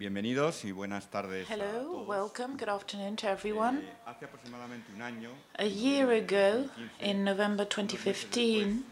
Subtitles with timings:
[0.00, 1.46] Bienvenidos y buenas tardes.
[1.50, 3.80] Hello, welcome, good afternoon to everyone.
[3.80, 8.82] Eh, hace aproximadamente un año A year ago, in November 2015, de que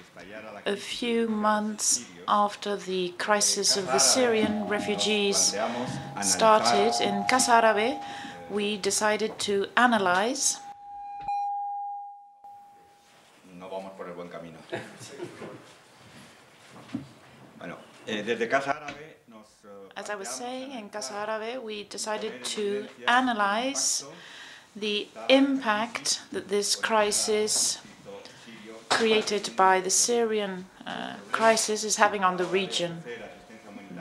[0.00, 5.56] estallara la a few months after the crisis of the Syrian refugees
[6.20, 7.98] started in Casa Árabe,
[8.48, 10.60] we decided to analyze
[13.52, 14.60] No vamos por el buen camino.
[17.58, 18.71] bueno, eh, desde Casa
[20.12, 24.04] I was saying, in Casa Árabe, we decided to analyze
[24.76, 27.78] the impact that this crisis
[28.90, 33.02] created by the Syrian uh, crisis is having on the region.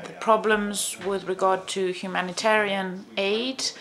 [0.03, 3.71] The problems with regard to humanitarian aid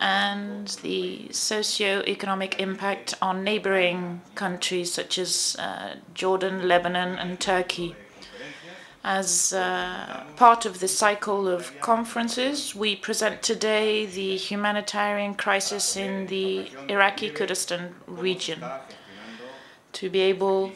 [0.00, 7.96] and the socio-economic impact on neighboring countries such as uh, Jordan, Lebanon, and Turkey.
[9.02, 16.26] As uh, part of the cycle of conferences, we present today the humanitarian crisis in
[16.26, 18.62] the Iraqi Kurdistan region.
[19.92, 20.72] To be able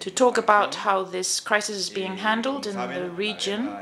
[0.00, 3.74] to talk about how this crisis is being handled in the region,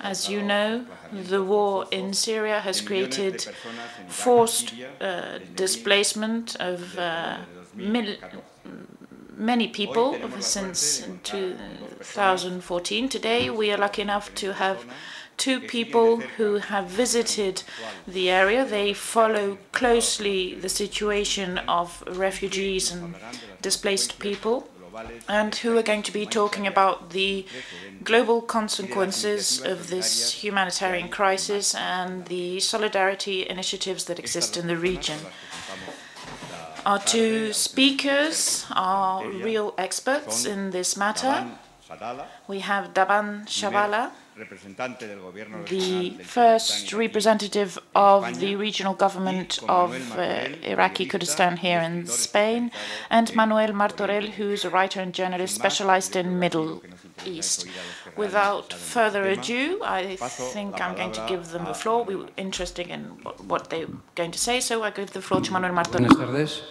[0.00, 3.46] as you know, the war in Syria has created
[4.08, 7.38] forced uh, displacement of uh,
[7.74, 8.93] mil- 2014.
[9.36, 13.08] Many people since 2014.
[13.08, 14.84] Today, we are lucky enough to have
[15.36, 17.62] two people who have visited
[18.06, 18.64] the area.
[18.64, 23.14] They follow closely the situation of refugees and
[23.60, 24.68] displaced people
[25.28, 27.44] and who are going to be talking about the
[28.04, 35.18] global consequences of this humanitarian crisis and the solidarity initiatives that exist in the region.
[36.86, 41.46] Our two speakers are real experts in this matter.
[42.46, 44.10] We have Daban Shadala,
[45.68, 52.70] the first representative of the regional government of uh, Iraqi Kurdistan here in Spain,
[53.10, 56.82] and Manuel Martorell, who's a writer and journalist specialized in Middle
[57.24, 57.66] East.
[58.16, 60.16] Without further ado, I
[60.52, 62.04] think I'm going to give them the floor.
[62.06, 65.40] We were interested in what- what they're going to say, so I give the floor
[65.42, 66.06] to Manuel Martorell.
[66.08, 66.62] Buenas tardes.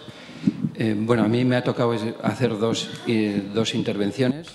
[0.76, 4.48] Eh, bueno, a mí me ha tocado es- hacer dos, eh, dos intervenciones.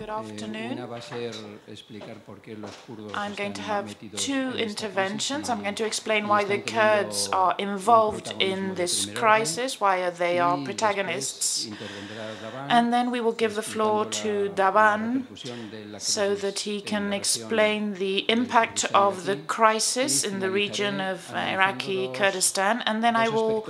[0.00, 0.72] Good Eh, afternoon.
[0.72, 1.34] una va a ser
[1.68, 5.50] explicar por qué los kurdos I'm going to have two interventions.
[5.50, 10.56] I'm going to explain why the Kurds are involved in this crisis, why they are
[10.64, 11.66] protagonists.
[11.66, 15.84] después intervendrá Daban And then we will give the floor to Daban la repercusión de
[15.84, 21.30] la so that he can explain the impact of the crisis in the region of
[21.34, 22.82] Iraqi Kurdistan.
[22.86, 23.64] And then I will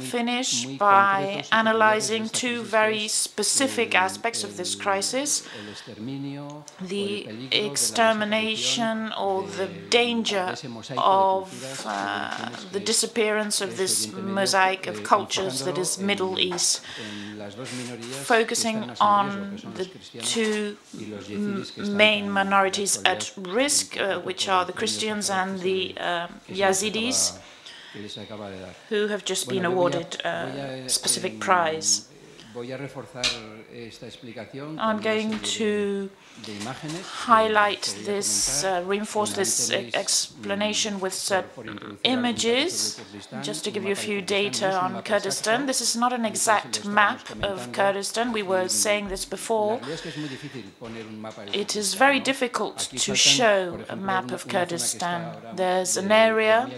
[0.00, 5.44] finish by concretos y peculiares de analyzing two very specific aspects of this crisis
[5.76, 11.02] el exterminio o el the peligro de la extermination or the danger de ese mosaico
[11.02, 16.82] de of uh, the disappearance of this mosaic eh, of cultures that is Middle East,
[17.00, 19.84] en las dos minorías que focusing están más en riesgo, on the
[20.22, 24.72] two y los m- yazidis que están main minorities at risk, uh, which are the
[24.72, 27.42] Christians and the uh, que se les Yazidis, acaba-
[27.92, 28.74] que les acaba de dar.
[28.90, 32.08] who have just been Bueno, yo voy a- awarded a, a specific prize.
[34.78, 36.10] I'm going to
[36.44, 41.86] de, de imágenes que highlight this, uh, reinforce this explanation with por- certain por introducir
[41.86, 43.00] algún dato images.
[43.42, 45.66] Just to give you a few data on Kurdistan.
[45.66, 47.72] This is not an y por eso lo exact map of.
[47.72, 48.32] Kurdistan.
[48.32, 49.78] We were saying this before.
[49.78, 53.14] realidad es que es muy difícil poner un mapa de It is very difficult to
[53.14, 55.56] show a map of una zona que Kurdistan.
[55.56, 56.68] There's an area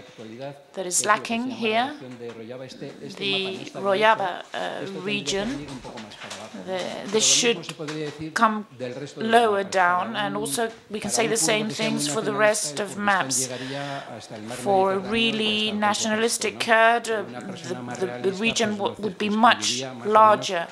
[0.73, 2.65] that is es lo que se lacking here, región de Rojava.
[2.65, 5.49] Este- este mapa no the Rojava uh, Esto tendría que region.
[5.49, 6.63] venir un poco más para abajo, ¿no?
[6.65, 9.31] The- this should mismo se podría decir come del resto de los
[9.63, 13.47] down, and also we can say the same things for the rest of maps.
[14.65, 17.23] For a really nationalistic Kurd, uh,
[18.01, 20.67] the, the, region would be much larger.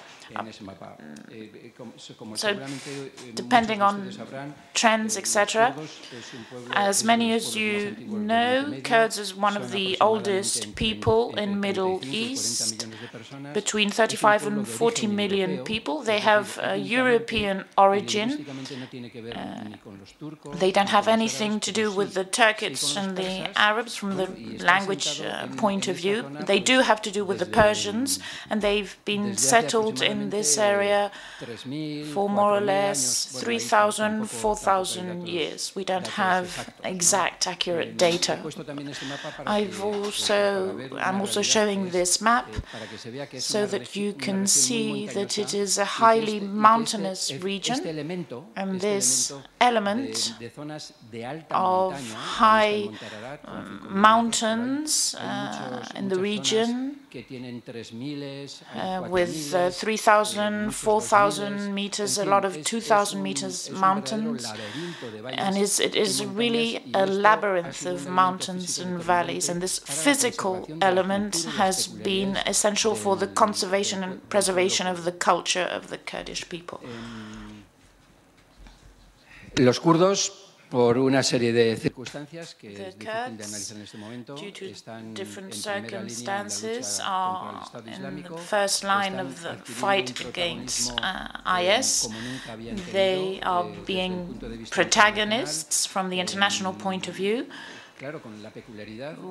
[0.62, 0.98] Mapa.
[1.32, 1.74] Eh, eh,
[2.18, 2.58] como So, eh,
[3.34, 4.10] depending on
[4.74, 5.36] trends, eh, etc.
[5.38, 9.72] los kurdos es un pueblo- es As many as you know, Kurds is one of
[9.72, 13.54] the oldest people in Middle 35 y 40 East, millones de personas.
[13.54, 16.04] between 35 and de 40 origen million people.
[16.04, 18.30] They have a European origin.
[18.30, 19.36] lingüísticamente no tiene que ver
[19.70, 23.50] ni con los turcos, They don't have anything to do with the Turkics and the
[23.56, 24.36] Arabs from the ¿no?
[24.38, 26.24] Y está language uh, point of view.
[26.46, 28.20] They do have to do with the Persians,
[28.50, 31.12] and they've been settled in in this area
[32.14, 35.74] for more or less 3,000, 4,000 years.
[35.76, 38.40] We don't have exact, accurate data.
[39.46, 42.48] I've also, I'm also showing this map
[43.38, 47.78] so that you can see that it is a highly mountainous region,
[48.56, 50.34] and this element
[51.52, 52.90] of high
[53.46, 57.00] um, mountains uh, in the region
[58.76, 64.46] uh, with uh, 3,000, 4,000 meters, a lot of 2,000 meters mountains.
[65.30, 69.50] And is, it is really a labyrinth of mountains and valleys.
[69.50, 75.68] And this physical element has been essential for the conservation and preservation of the culture
[75.78, 76.80] of the Kurdish people.
[79.58, 84.36] Los kurdos por una serie de circunstancias que es difícil de analizar en este momento.
[84.36, 92.10] están different circumstances are uh, in the first line of the fight against uh, IS.
[92.92, 97.48] They are being protagonists from the international point of view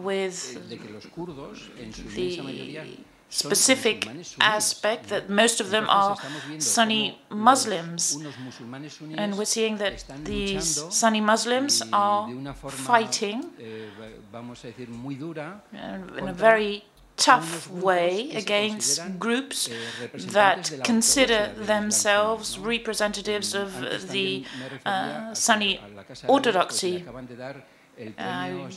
[0.02, 0.78] with the
[3.28, 4.06] specific
[4.40, 6.16] aspect that most of them are
[6.58, 8.16] Sunni Muslims.
[9.16, 12.30] And we're seeing that these Sunni Muslims are
[12.68, 13.90] fighting in
[16.28, 16.84] a very
[17.16, 19.68] tough way against groups
[20.14, 23.80] that consider themselves representatives of
[24.10, 24.44] the
[24.84, 25.80] uh, Sunni
[26.28, 27.04] orthodoxy.
[27.98, 28.68] Uh,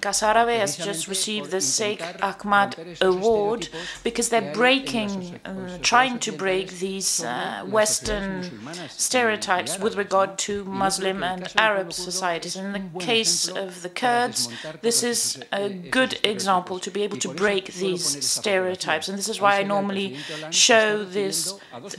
[0.00, 3.68] Casa Árabe has just received the Sheikh Ahmad Award
[4.04, 8.48] because they're breaking, uh, trying to break these uh, Western
[8.88, 12.54] stereotypes with regard to Muslim and Arab societies.
[12.54, 14.48] In the case of the Kurds,
[14.80, 19.08] this is a good example to be able to break these stereotypes.
[19.08, 20.18] And this is why I normally
[20.50, 21.54] show this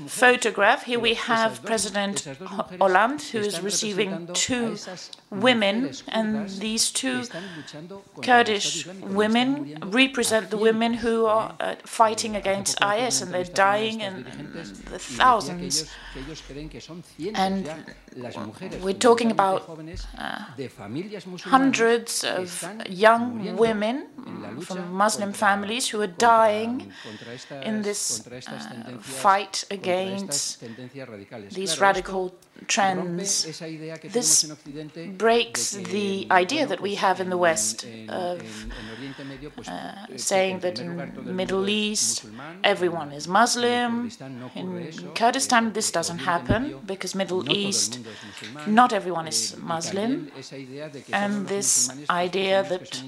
[0.07, 0.83] photograph.
[0.83, 2.25] Here we have President
[2.79, 4.77] Hollande, who is receiving two
[5.31, 7.23] women and these two
[8.21, 14.25] Kurdish women represent the women who are uh, fighting against IS, and they're dying in,
[14.37, 14.51] in
[14.91, 15.89] the thousands.
[17.33, 17.69] And
[18.81, 19.69] we're talking about
[20.17, 20.43] uh,
[21.45, 24.07] hundreds of young women
[24.61, 26.91] from Muslim families who are dying
[27.63, 30.61] in this uh, fight against
[31.51, 32.35] these radical
[32.67, 33.45] trends.
[34.03, 34.51] This
[35.23, 35.63] breaks
[35.95, 36.09] the
[36.43, 37.77] idea that we have in the West
[38.09, 38.37] of
[39.67, 40.89] uh, saying that in
[41.41, 42.25] Middle East
[42.63, 43.89] everyone is Muslim.
[44.55, 44.67] In
[45.19, 46.61] Kurdistan this doesn't happen
[46.93, 47.99] because Middle East
[48.79, 49.39] not everyone is
[49.75, 50.09] Muslim.
[51.21, 51.71] And this
[52.09, 53.03] idea that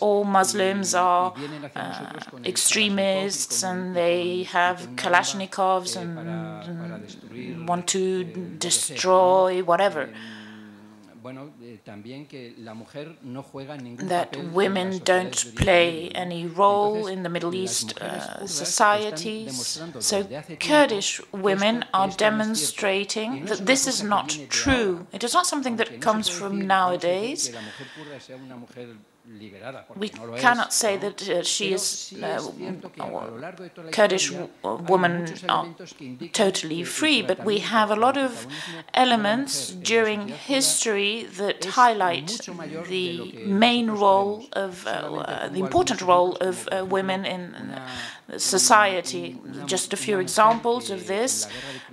[0.00, 1.34] all Muslims are
[1.76, 2.20] uh,
[2.52, 8.24] extremists and they have Kalashnikovs and, and want to
[8.68, 10.08] destroy destroy, whatever.
[13.98, 19.80] That women don't play any role in the Middle East uh, societies.
[20.00, 20.24] So
[20.58, 25.06] Kurdish women are demonstrating that this is not true.
[25.12, 27.50] It is not something that comes from nowadays.
[29.96, 32.50] We cannot say that uh, she is uh,
[33.92, 34.32] Kurdish
[34.62, 35.68] woman are
[36.32, 38.48] totally free, but we have a lot of
[38.94, 42.40] elements during history that highlight
[42.88, 47.78] the main role of uh, the important role of uh, women in
[48.38, 49.38] society.
[49.66, 51.46] Just a few examples of this.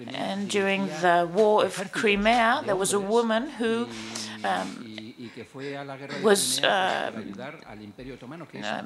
[0.08, 3.88] And during the War of Crimea, there was a woman who.
[4.44, 4.89] Um,
[6.24, 7.12] was uh,
[8.64, 8.82] uh,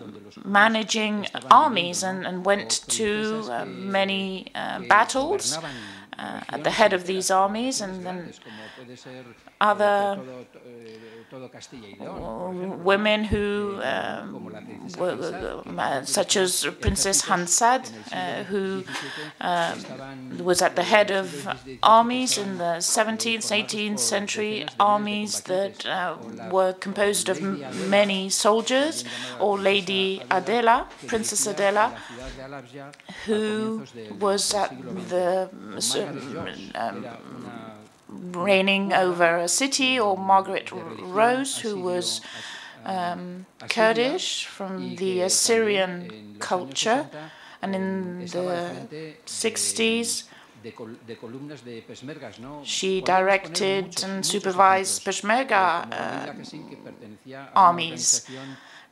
[0.45, 5.57] managing armies and, and went to uh, many uh, battles
[6.17, 8.31] uh, at the head of these armies, and then
[9.61, 10.19] other
[12.83, 14.53] women who um,
[14.99, 18.83] were, uh, such as Princess Khanzad, uh, who
[19.41, 21.47] um, was at the head of
[21.81, 26.17] armies in the 17th, 18th century armies that uh,
[26.51, 27.41] were composed of
[27.89, 29.03] many soldiers,
[29.39, 31.97] or Lady Adela, Princess Adela,
[33.25, 33.83] who
[34.19, 34.69] was at
[35.09, 35.49] the
[36.75, 37.05] um,
[38.31, 42.21] reigning over a city, or Margaret Rose, who was
[42.85, 47.07] um, Kurdish from the Assyrian culture.
[47.61, 48.73] And in the
[49.25, 50.23] 60s,
[52.63, 56.33] She directed and supervised Peshmerga uh,
[57.55, 58.25] armies.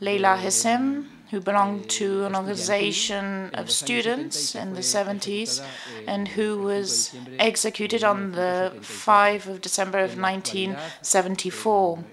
[0.01, 5.63] Leila Qasim, who belonged to an organization of students in the 70s
[6.05, 12.03] and who was executed on the 5th of December of 1974.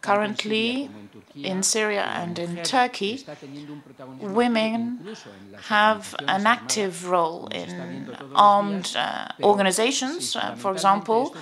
[0.00, 0.90] Currently,
[1.34, 3.24] in Syria and in Turkey,
[4.20, 5.00] women
[5.62, 11.34] have an active role in armed uh, organizations, uh, for example,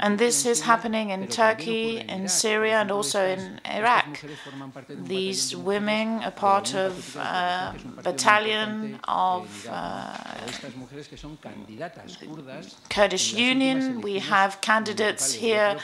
[0.00, 4.24] and this is happening in Turkey, in Syria, and also in Iraq.
[4.88, 10.16] These women are part of a battalion of uh,
[12.88, 14.00] Kurdish Union.
[14.00, 15.76] We have candidates here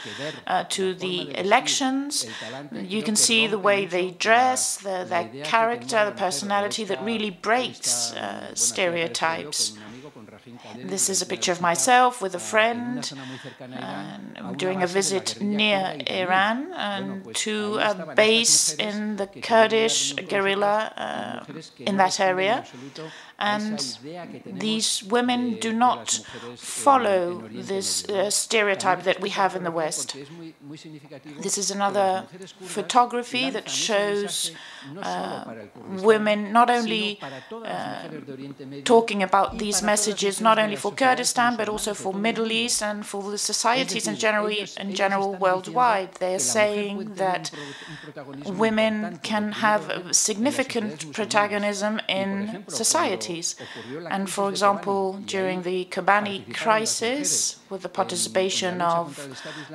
[0.47, 2.25] uh, to the elections.
[2.71, 8.13] You can see the way they dress, the, their character, the personality that really breaks
[8.13, 9.77] uh, stereotypes.
[10.83, 13.11] This is a picture of myself with a friend
[13.59, 21.53] and doing a visit near Iran and to a base in the Kurdish guerrilla uh,
[21.79, 22.65] in that area
[23.43, 23.97] and
[24.67, 26.07] these women do not
[26.55, 30.15] follow this uh, stereotype that we have in the West.
[31.45, 32.25] This is another
[32.61, 34.51] photography that shows
[35.01, 35.43] uh,
[36.11, 37.19] women not only
[37.51, 38.07] uh,
[38.85, 43.21] talking about these messages, not only for Kurdistan, but also for Middle East and for
[43.29, 46.13] the societies in general, in general worldwide.
[46.23, 47.51] They are saying that
[48.45, 53.55] women can have significant protagonism in society societies.
[54.09, 59.05] And for example, during the Kobani crisis, with the participation of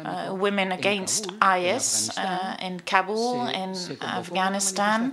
[0.04, 5.12] uh, women against IS uh, in Kabul, in Afghanistan,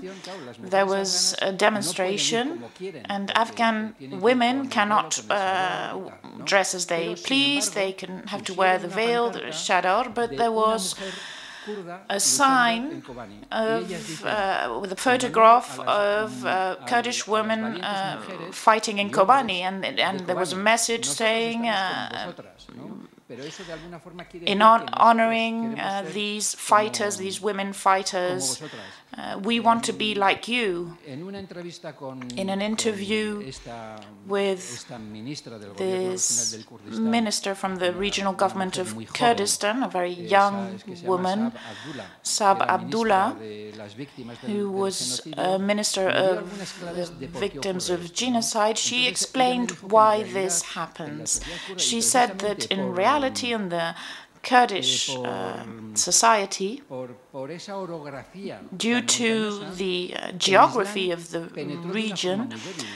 [0.60, 2.64] there was a demonstration,
[3.06, 6.00] and Afghan women cannot uh,
[6.44, 10.52] dress as they please, they can have to wear the veil, the chador, but there
[10.52, 10.96] was
[12.10, 13.04] a sign
[13.52, 20.20] of, uh, with a photograph of uh, Kurdish women uh, fighting in Kobani, and, and
[20.22, 22.34] there was a message saying, uh,
[24.46, 28.62] in on honoring uh, these fighters, these women fighters,
[29.18, 30.98] uh, we want to be like you.
[31.08, 33.52] In an interview
[34.28, 34.86] with
[35.78, 36.58] this
[36.92, 41.54] minister from the regional government of Kurdistan, a very young woman,
[42.24, 43.38] Sab Abdullah,
[44.42, 51.40] who was a minister of the victims of genocide, she explained why this happens.
[51.78, 53.96] She said that in reality, in the
[54.44, 55.64] Kurdish uh,
[55.96, 56.84] society,
[58.78, 61.42] due to the uh, geography of the
[62.02, 62.54] region,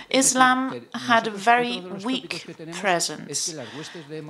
[0.09, 3.53] Islam had a very weak presence.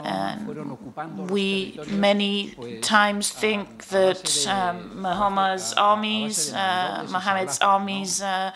[0.04, 8.52] And we many times think that um, Muhammad's armies, uh, Muhammad's armies uh,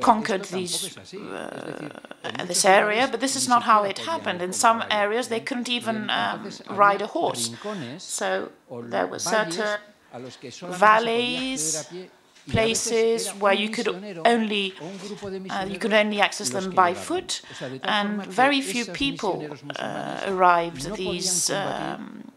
[0.00, 4.40] conquered these, uh, this area, but this is not how it happened.
[4.40, 7.50] In some areas, they couldn't even um, ride a horse.
[7.98, 9.78] So there were certain
[10.62, 11.88] valleys,
[12.48, 13.88] places where you could
[14.24, 14.74] only
[15.50, 17.42] uh, you could only access them by foot,
[17.82, 21.50] and very few people uh, arrived at these.
[21.50, 22.30] Um,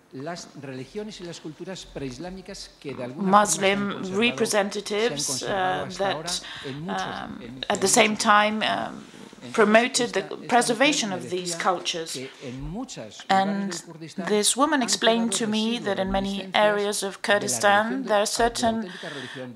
[3.15, 6.41] Muslim representatives uh, that
[6.87, 9.05] um, at the same time um,
[9.53, 12.17] promoted the preservation of these cultures.
[13.29, 13.71] And
[14.27, 18.91] this woman explained to me that in many areas of Kurdistan there are certain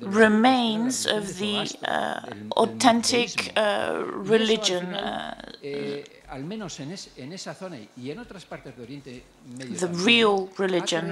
[0.01, 2.21] remains of the uh,
[2.57, 4.85] authentic uh, religion.
[4.85, 5.35] Uh,
[9.83, 11.05] the real religion.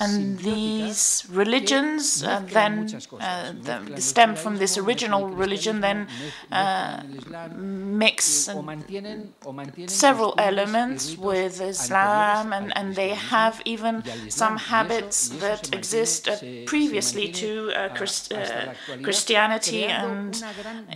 [0.00, 2.88] And these religions uh, then
[3.20, 6.08] uh, the, stem from this original religion, then
[6.50, 7.02] uh,
[7.54, 8.48] mix
[9.86, 17.30] several elements with Islam, and, and they have even some habits that exist uh, previously
[17.32, 20.42] to uh, Christ, uh, Christianity and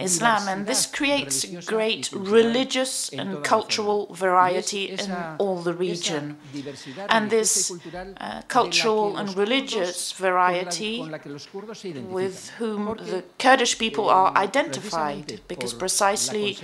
[0.00, 0.48] Islam.
[0.48, 6.36] And this creates great religious and cultural variety in all the region.
[7.08, 7.70] And this
[8.16, 8.42] uh,
[8.94, 11.02] cultural and religious variety
[12.08, 16.54] with whom the Kurdish people are identified, because precisely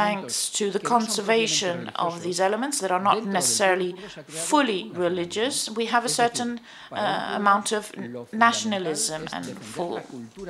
[0.00, 3.94] thanks to the conservation of these elements that are not necessarily
[4.26, 6.60] fully religious, we have a certain
[6.92, 7.92] uh, amount of
[8.32, 9.26] nationalism.
[9.32, 10.02] And for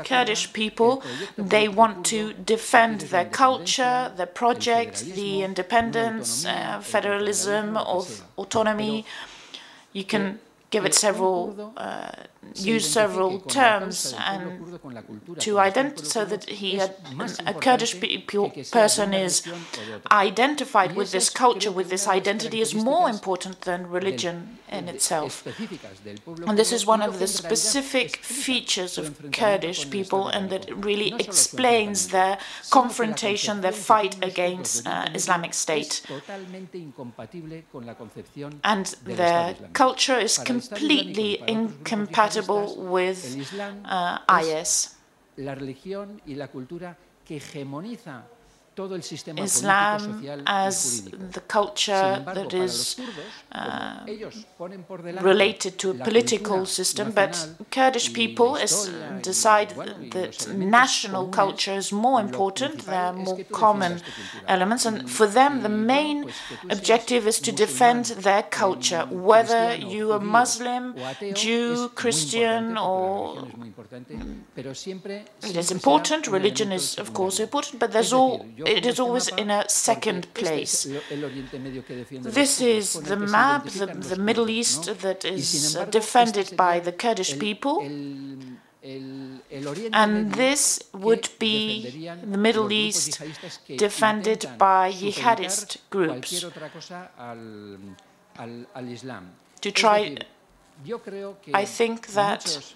[0.04, 1.02] Kurdish people,
[1.36, 7.76] they want to defend their culture, their project, the independence, uh, federalism,
[8.36, 9.04] autonomy.
[9.92, 10.40] You can
[10.71, 12.11] give it several, uh,
[12.54, 14.78] use several terms and
[15.38, 16.96] to identify so that he had,
[17.46, 17.94] a Kurdish
[18.70, 19.42] person is
[20.10, 25.46] identified with this culture, with this identity is more important than religion in itself.
[26.46, 32.08] And this is one of the specific features of Kurdish people and that really explains
[32.08, 32.38] their
[32.70, 36.02] confrontation, their fight against uh, Islamic State.
[38.64, 43.18] And their culture is completely incompatible compatible with.
[43.84, 44.42] Uh, ah,
[45.36, 48.24] la religión y la cultura que hegemoniza
[49.37, 51.04] Islam as
[51.37, 52.97] the culture that is
[53.52, 54.04] uh,
[55.21, 58.90] related to a political system, but Kurdish people is,
[59.23, 59.71] decide
[60.11, 64.00] that national culture is more important, there are more common
[64.49, 66.31] elements, and for them the main
[66.69, 70.97] objective is to defend their culture, whether you are Muslim,
[71.35, 73.47] Jew, Christian, or
[75.43, 79.50] it is important, religion is of course important, but there's all it is always in
[79.50, 80.87] a second place.
[82.23, 87.38] This is the map, the, the Middle East that is uh, defended by the Kurdish
[87.38, 87.80] people.
[89.92, 93.23] And this would be the Middle East
[93.76, 96.44] defended by jihadist groups
[99.61, 100.16] to try
[101.54, 102.75] I think that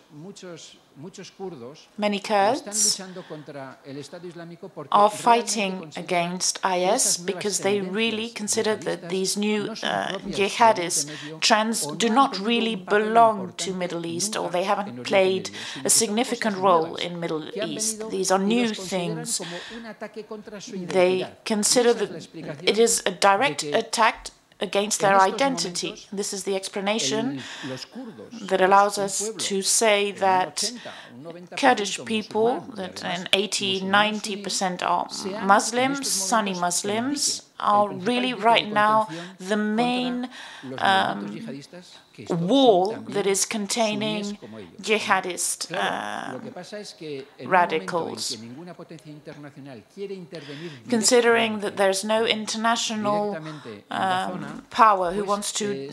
[1.97, 3.01] many Kurds
[4.91, 12.09] are fighting against IS because they really consider that these new uh, jihadist trends do
[12.09, 15.51] not really belong to Middle East or they haven't played
[15.85, 18.11] a significant role in Middle East.
[18.11, 19.41] These are new things.
[20.73, 22.29] They consider that
[22.63, 26.07] it is a direct attack against their identity.
[26.13, 27.41] This is the explanation
[28.43, 30.73] that allows us to say that
[31.57, 35.09] Kurdish people, that an 80 90% are
[35.45, 40.29] Muslims, Sunni Muslims, are really right now the main
[40.79, 41.37] um,
[42.31, 44.39] wall that is containing
[44.81, 46.39] jihadist uh,
[47.47, 48.37] radicals.
[50.89, 53.37] Considering that there's no international
[53.91, 55.91] um, power who wants to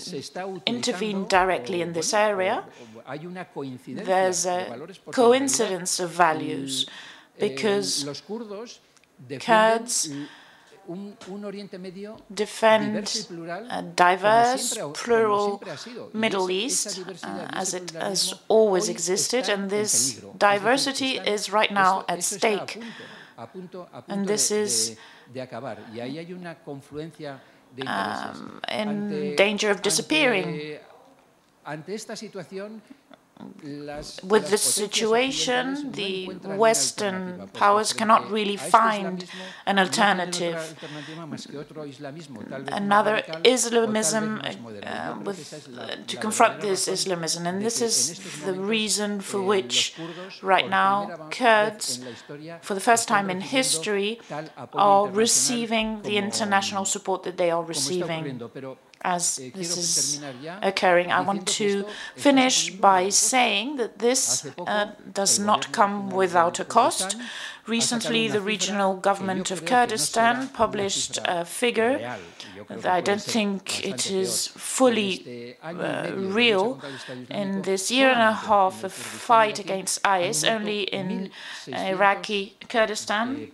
[0.65, 2.63] intervene directly in this area,
[3.87, 6.85] there's a coincidence of values
[7.39, 8.05] because
[9.39, 10.09] Kurds
[12.33, 13.17] defend
[13.69, 15.61] a diverse, plural
[16.13, 22.23] Middle East uh, as it has always existed, and this diversity is right now at
[22.23, 22.79] stake.
[24.07, 24.95] And this is
[27.85, 30.77] um, in danger of disappearing.
[34.23, 36.27] With this situation, the
[36.65, 39.25] Western powers cannot really find
[39.65, 40.75] an alternative.
[42.71, 44.41] Another Islamism
[44.83, 49.95] uh, with, uh, to confront this Islamism, and this is the reason for which,
[50.41, 51.99] right now, Kurds,
[52.61, 54.21] for the first time in history,
[54.73, 58.39] are receiving the international support that they are receiving
[59.05, 60.21] as this is
[60.61, 61.11] occurring.
[61.11, 67.15] I want to finish by saying that this uh, does not come without a cost.
[67.67, 71.95] Recently, the regional government of Kurdistan published a figure.
[72.83, 76.79] I don't think it is fully uh, real.
[77.29, 81.31] In this year and a half of fight against IS, only in
[81.67, 83.49] Iraqi Kurdistan,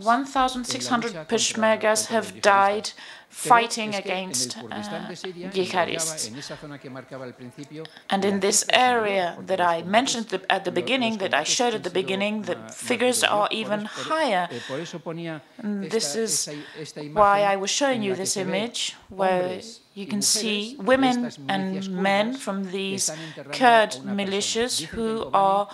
[0.00, 2.92] 1,600 Peshmergas have died
[3.28, 4.62] fighting against uh,
[5.52, 6.30] jihadists.
[8.10, 11.90] And in this area that I mentioned at the beginning, that I showed at the
[11.90, 14.48] beginning, the figures are even higher.
[15.62, 16.48] This is
[17.12, 19.60] why I was showing you this image, where
[19.98, 23.10] you can see women and men from these
[23.52, 25.68] Kurd militias who are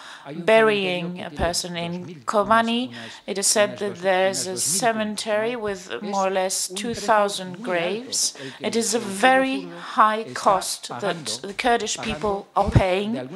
[0.53, 1.93] burying a person in
[2.33, 2.93] Kobani.
[3.27, 8.35] It is said that there's a cemetery with more or less 2,000 graves.
[8.61, 9.63] It is a very
[9.97, 13.29] high cost that the Kurdish people are paying,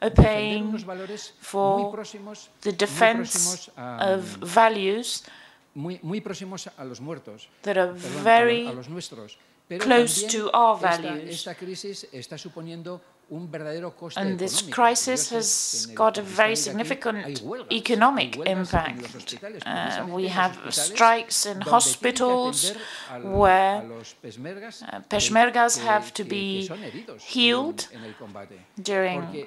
[0.00, 0.78] are paying
[1.40, 1.96] for
[2.60, 4.22] the defense of
[4.60, 5.24] values
[7.62, 8.70] that are very
[9.78, 11.46] close to our values.
[14.16, 19.34] And this crisis has got a very significant economic impact.
[19.64, 22.74] Uh, we have strikes in hospitals
[23.22, 26.68] where uh, Peshmergas have to be
[27.20, 27.88] healed
[28.82, 29.46] during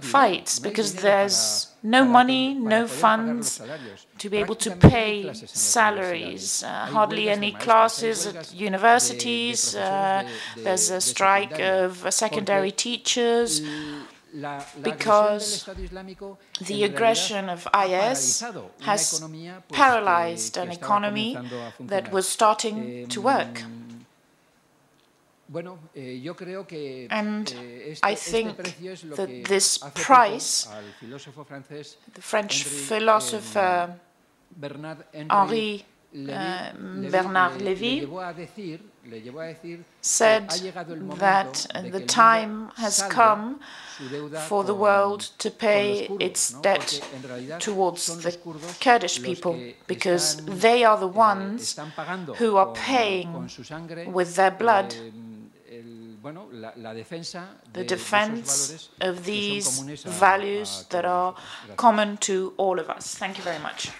[0.00, 3.60] fights because there's no money, no funds
[4.18, 9.74] to be able to pay salaries, uh, hardly any classes at universities.
[9.76, 13.62] Uh, there's a strike of secondary teachers
[14.82, 15.68] because
[16.60, 18.44] the aggression of IS
[18.80, 19.22] has
[19.72, 21.38] paralyzed an economy
[21.78, 23.62] that was starting to work.
[25.54, 30.68] Eh, and eh, I think that this price,
[31.00, 33.94] the French philosopher
[35.14, 35.84] Henri
[36.28, 36.72] uh,
[37.10, 38.08] Bernard Lévy
[40.00, 40.48] said
[41.18, 43.60] that the time has come
[44.48, 47.00] for the world to pay its debt
[47.60, 48.36] towards the
[48.80, 49.56] Kurdish people
[49.86, 51.78] because they are the ones
[52.38, 53.48] who are paying
[54.12, 54.94] with their blood
[57.72, 61.34] the defense of these values that are
[61.76, 63.14] common to all of us.
[63.14, 63.90] Thank you very much.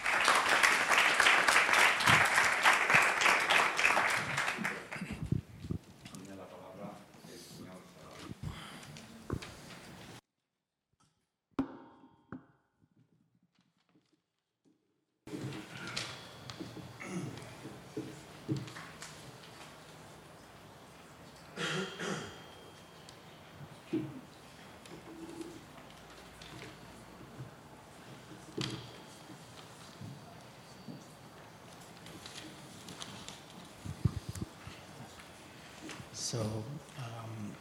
[36.27, 37.53] So, um,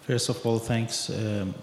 [0.00, 1.54] first of all, thanks um,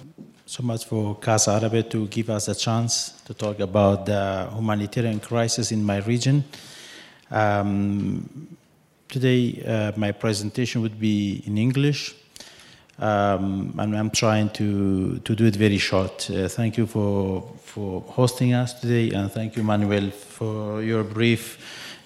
[0.46, 5.20] so much for Casa Arabe to give us a chance to talk about the humanitarian
[5.20, 6.44] crisis in my region.
[7.32, 8.56] Um,
[9.10, 12.13] today, uh, my presentation would be in English.
[13.00, 16.30] Um, and I'm trying to, to do it very short.
[16.30, 21.58] Uh, thank you for, for hosting us today, and thank you, Manuel, for your brief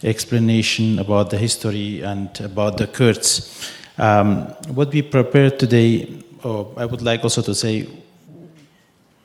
[0.06, 3.72] explanation about the history and about the Kurds.
[3.98, 7.88] Um, what we prepared today, oh, I would like also to say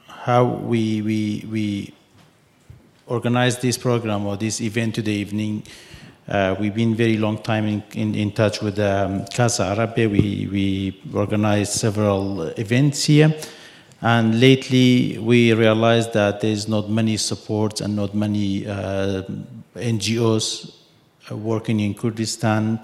[0.07, 1.95] how we, we, we
[3.07, 5.65] organized this program or this event today evening.
[6.29, 10.11] Uh, we've been very long time in, in, in touch with um, Casa Arabe.
[10.11, 13.35] We, we organized several events here.
[14.03, 19.23] And lately, we realized that there's not many supports and not many uh,
[19.81, 20.75] NGOs
[21.31, 22.81] uh, working in Kurdistan,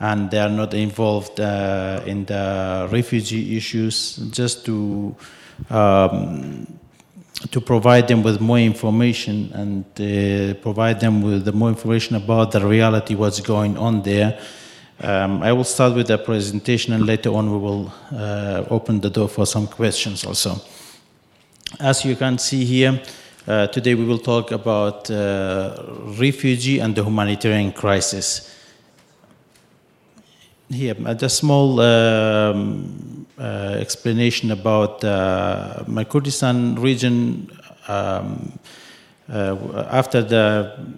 [0.00, 4.16] and they are not involved uh, in the refugee issues.
[4.30, 5.16] Just to
[5.70, 6.66] um,
[7.50, 12.66] to provide them with more information and uh, provide them with more information about the
[12.66, 14.38] reality, what's going on there.
[15.00, 19.10] Um, I will start with the presentation, and later on we will uh, open the
[19.10, 20.56] door for some questions also.
[21.80, 23.02] As you can see here.
[23.46, 25.76] Uh, today we will talk about uh,
[26.18, 28.56] refugee and the humanitarian crisis.
[30.70, 37.50] Here, a small um, uh, explanation about uh, my Kurdistan region.
[37.86, 38.58] Um,
[39.30, 40.96] uh, after the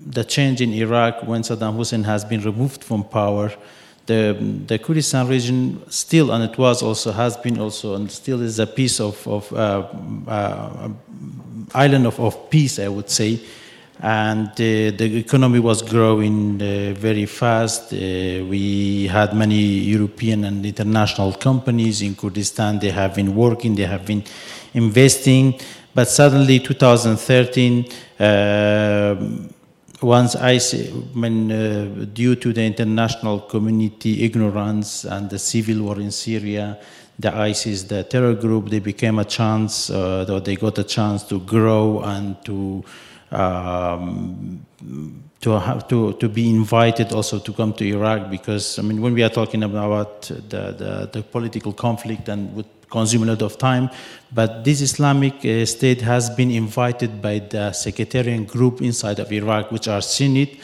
[0.00, 3.52] the change in Iraq, when Saddam Hussein has been removed from power,
[4.10, 8.58] the, the Kurdistan region still, and it was also, has been also, and still is
[8.58, 9.86] a piece of, of uh,
[10.26, 10.88] uh,
[11.72, 13.38] island of, of peace, I would say.
[14.02, 14.54] And uh,
[14.98, 17.92] the economy was growing uh, very fast.
[17.92, 17.96] Uh,
[18.48, 19.60] we had many
[19.94, 22.80] European and international companies in Kurdistan.
[22.80, 24.24] They have been working, they have been
[24.74, 25.60] investing.
[25.94, 27.84] But suddenly, 2013,
[30.02, 36.10] once ISIS, when, uh, due to the international community ignorance and the civil war in
[36.10, 36.78] Syria,
[37.18, 41.40] the ISIS, the terror group, they became a chance, uh, they got a chance to
[41.40, 42.82] grow and to
[43.30, 44.66] um,
[45.40, 49.14] to have to, to be invited also to come to Iraq because I mean when
[49.14, 53.56] we are talking about the, the, the political conflict and would consume a lot of
[53.56, 53.88] time,
[54.32, 59.70] but this Islamic uh, state has been invited by the sectarian group inside of Iraq,
[59.70, 60.60] which are Sunni,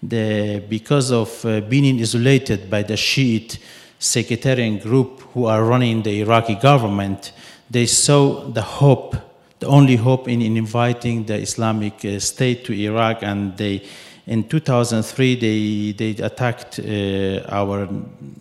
[0.00, 3.58] because of uh, being isolated by the Shiite
[3.98, 7.32] sectarian group who are running the Iraqi government,
[7.70, 9.16] they saw the hope,
[9.58, 13.82] the only hope in, in inviting the Islamic uh, State to Iraq, and they
[14.26, 17.88] in 2003, they, they attacked uh, our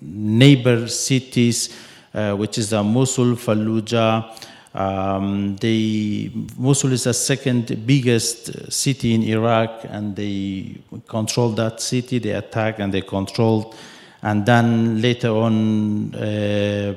[0.02, 1.76] neighbor cities,
[2.12, 4.36] which is uh, Mosul, Fallujah.
[4.74, 12.20] Um, they, Mosul is the second biggest city in Iraq, and they controlled that city.
[12.20, 13.76] They attacked and they controlled.
[14.22, 16.94] And then later on, uh,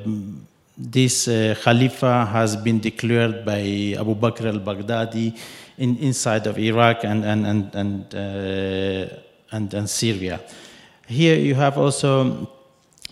[0.76, 5.38] this uh, Khalifa has been declared by Abu Bakr al Baghdadi
[5.78, 9.16] in, inside of Iraq and, and, and, and, uh,
[9.52, 10.40] and, and, Syria.
[11.06, 12.50] Here you have also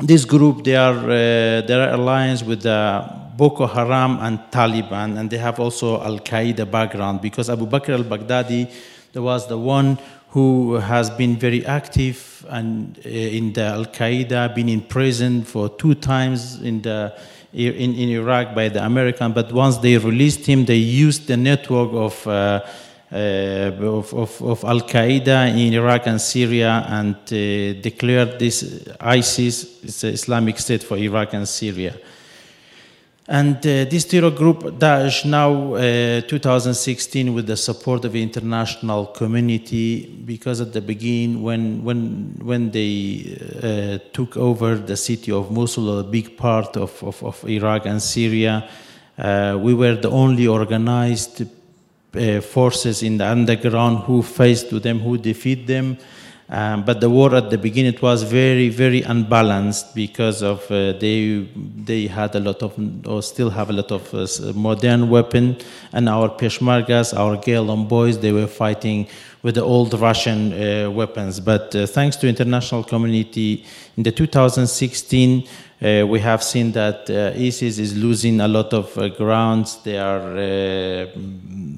[0.00, 5.38] this group, they are, uh, they are alliance with Boko Haram and Taliban, and they
[5.38, 8.70] have also Al Qaeda background because Abu Bakr al Baghdadi
[9.14, 9.98] was the one
[10.30, 15.68] who has been very active and uh, in the Al Qaeda, been in prison for
[15.68, 17.16] two times in the
[17.52, 21.90] in, in Iraq by the American, but once they released him, they used the network
[21.92, 22.68] of, uh, uh,
[23.12, 30.04] of, of, of, Al Qaeda in Iraq and Syria and uh, declared this ISIS, it's
[30.04, 31.96] Islamic State for Iraq and Syria.
[33.32, 39.06] And uh, this terror group, Daesh, now uh, 2016, with the support of the international
[39.06, 45.52] community, because at the beginning, when when when they uh, took over the city of
[45.52, 48.68] Mosul, a big part of, of, of Iraq and Syria,
[49.16, 51.46] uh, we were the only organized
[52.14, 55.98] uh, forces in the underground who face to them, who defeat them.
[56.52, 60.92] Um, but the war at the beginning it was very very unbalanced because of uh,
[60.94, 62.74] they they had a lot of
[63.06, 65.56] or still have a lot of uh, modern weapon.
[65.92, 69.06] And our Peshmergas our Gelan boys they were fighting
[69.44, 71.38] with the old Russian uh, weapons.
[71.38, 73.64] But uh, thanks to international community
[73.96, 75.46] in the 2016
[75.82, 79.78] uh, we have seen that uh, ISIS is losing a lot of grounds.
[79.84, 81.06] They are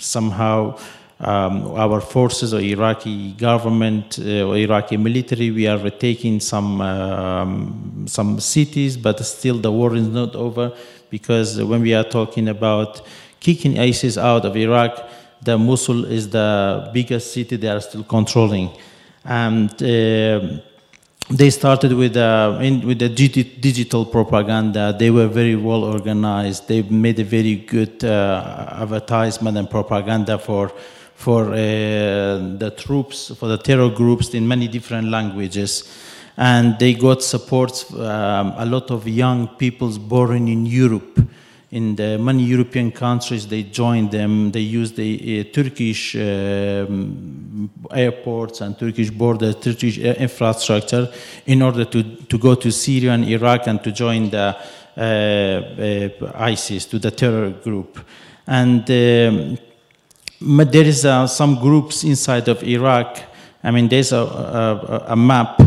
[0.00, 0.78] somehow
[1.22, 8.04] um, our forces or Iraqi government uh, or Iraqi military, we are taking some um,
[8.08, 10.72] some cities, but still the war is not over
[11.10, 13.02] because when we are talking about
[13.38, 15.08] kicking ISIS out of Iraq,
[15.40, 18.70] the Mosul is the biggest city they are still controlling,
[19.24, 19.70] and.
[19.82, 20.60] Uh,
[21.30, 24.94] they started with uh, in, with the digital propaganda.
[24.98, 26.66] They were very well organized.
[26.66, 30.72] They made a very good uh, advertisement and propaganda for
[31.22, 35.88] for uh, the troops, for the terror groups in many different languages.
[36.36, 41.20] And they got support, um, a lot of young people born in Europe.
[41.70, 44.50] In the many European countries, they joined them.
[44.50, 51.08] They used the uh, Turkish um, airports and Turkish border, Turkish infrastructure
[51.46, 54.56] in order to, to go to Syria and Iraq and to join the
[54.96, 57.98] uh, uh, ISIS, to the terror group.
[58.44, 59.58] And um,
[60.44, 63.22] but there is uh, some groups inside of Iraq.
[63.62, 65.60] I mean, there's a, a, a map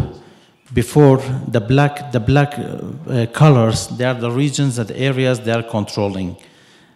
[0.74, 3.88] before the black the black uh, colors.
[3.88, 6.36] They are the regions and areas they are controlling,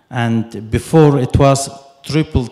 [0.09, 1.69] and before it was
[2.03, 2.49] triple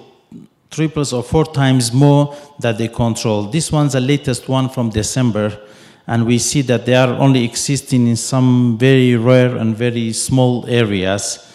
[0.69, 3.43] triples or four times more that they control.
[3.49, 5.57] This one's the latest one from December,
[6.05, 10.65] and we see that they are only existing in some very rare and very small
[10.67, 11.46] areas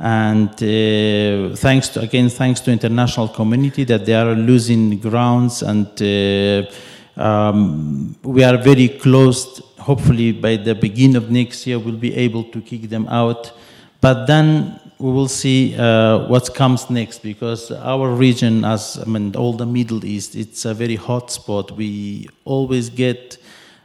[0.00, 5.86] and uh, thanks to, again thanks to international community that they are losing grounds and
[6.00, 9.60] uh, um, we are very close.
[9.78, 13.52] Hopefully by the beginning of next year we'll be able to kick them out.
[14.00, 19.36] But then we will see uh, what comes next because our region as I mean
[19.36, 21.72] all the Middle East it's a very hot spot.
[21.72, 23.36] We always get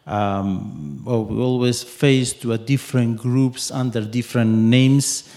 [0.08, 5.35] um, well, we always face to a different groups under different names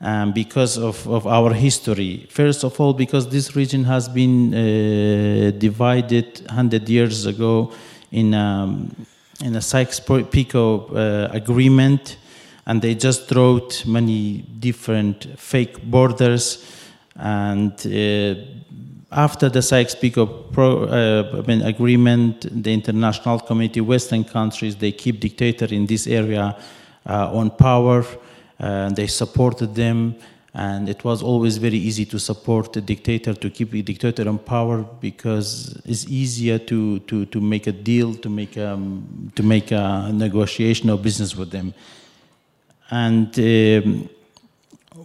[0.00, 2.26] um, because of, of our history.
[2.30, 7.72] First of all, because this region has been uh, divided 100 years ago
[8.10, 8.94] in, um,
[9.44, 12.16] in a Sykes-Picot uh, agreement,
[12.66, 16.64] and they just wrote many different fake borders.
[17.16, 18.40] And uh,
[19.12, 26.06] after the Sykes-Picot uh, agreement, the international community, Western countries, they keep dictator in this
[26.06, 26.56] area
[27.06, 28.04] uh, on power
[28.60, 30.14] and they supported them.
[30.52, 34.36] and it was always very easy to support a dictator to keep a dictator in
[34.36, 38.70] power because it's easier to, to, to make a deal to make a,
[39.36, 41.72] to make a negotiation or business with them
[42.90, 44.08] and um,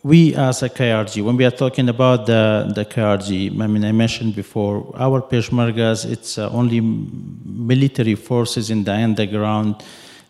[0.03, 3.91] we as a KRG, when we are talking about the, the KRG, I mean, I
[3.91, 9.83] mentioned before, our Peshmergas, it's uh, only military forces in the underground.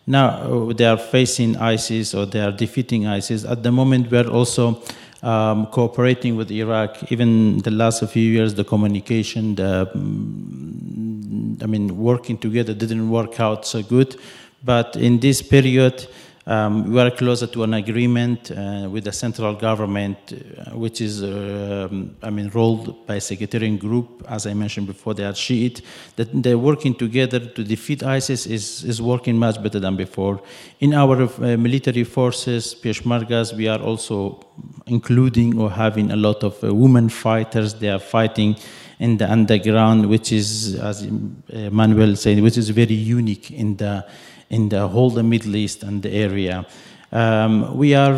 [0.06, 3.44] Now they are facing ISIS or they are defeating ISIS.
[3.44, 4.80] At the moment, we are also
[5.22, 7.10] um, cooperating with Iraq.
[7.10, 13.40] Even the last few years, the communication, the, mm, I mean, working together didn't work
[13.40, 14.16] out so good.
[14.64, 16.06] But in this period,
[16.48, 21.20] um, we are closer to an agreement uh, with the central government, uh, which is,
[21.20, 21.88] uh,
[22.22, 24.24] I mean, rolled by a sectarian group.
[24.28, 25.82] As I mentioned before, they are Shiite.
[26.14, 30.40] That they're working together to defeat ISIS is, is working much better than before.
[30.78, 34.40] In our uh, military forces, Peshmergas, we are also
[34.86, 37.74] including or having a lot of uh, women fighters.
[37.74, 38.54] They are fighting
[39.00, 41.06] in the underground, which is, as
[41.50, 44.06] Manuel said, which is very unique in the
[44.50, 46.66] in the whole the Middle East and the area.
[47.12, 48.14] Um, we are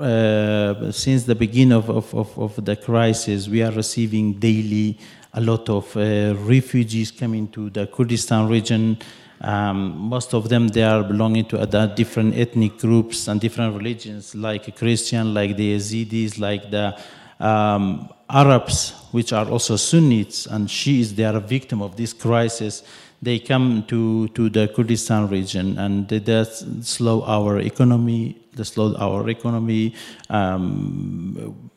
[0.00, 4.98] uh, since the beginning of, of, of, of, the crisis, we are receiving daily
[5.34, 8.98] a lot of uh, refugees coming to the Kurdistan region.
[9.42, 14.34] Um, most of them they are belonging to other different ethnic groups and different religions,
[14.34, 16.98] like Christian, like the Yazidis, like the
[17.38, 21.12] um, Arabs, which are also Sunnis and Shiites.
[21.12, 22.82] They are a victim of this crisis
[23.22, 26.44] they come to, to the Kurdistan region and they
[26.82, 29.94] slow our economy, they slow our economy.
[30.30, 31.70] Um,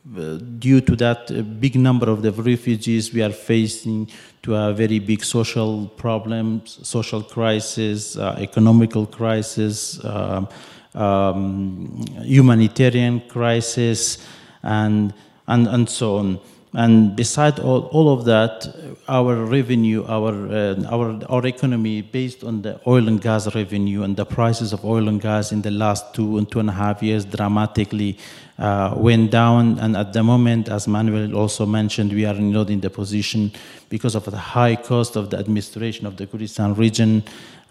[0.59, 4.09] due to that big number of the refugees, we are facing
[4.43, 10.45] to a very big social problems, social crisis, uh, economical crisis, uh,
[10.93, 14.25] um, humanitarian crisis,
[14.61, 15.13] and,
[15.47, 16.39] and, and so on.
[16.75, 18.67] And beside all, all of that,
[19.07, 24.15] our revenue, our, uh, our, our economy based on the oil and gas revenue and
[24.15, 27.03] the prices of oil and gas in the last two and two and a half
[27.03, 28.17] years dramatically
[28.57, 29.77] uh, went down.
[29.77, 33.51] And at the moment, as Manuel also mentioned, we are not in the position
[33.89, 37.23] because of the high cost of the administration of the Kurdistan region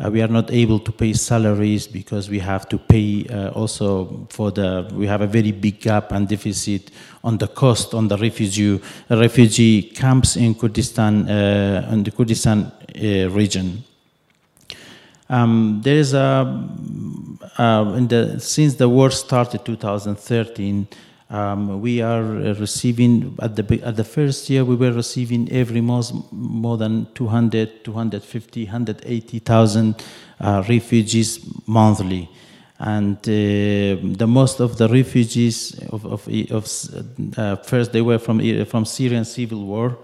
[0.02, 4.26] uh, we are not able to pay salaries because we have to pay uh, also
[4.30, 6.90] for the, we have a very big gap and deficit
[7.22, 13.30] on the cost on the refugee, refugee camps in Kurdistan, uh, in the Kurdistan uh,
[13.30, 13.84] region.
[15.28, 16.68] Um, there is a,
[17.56, 20.88] uh, the, since the war started 2013,
[21.32, 26.12] um, we are receiving at the at the first year we were receiving every month
[26.30, 30.04] more than 200 250 180,000
[30.40, 32.28] uh, refugees monthly
[32.78, 38.38] and uh, the most of the refugees of, of, of uh, first they were from
[38.66, 39.96] from Syrian civil war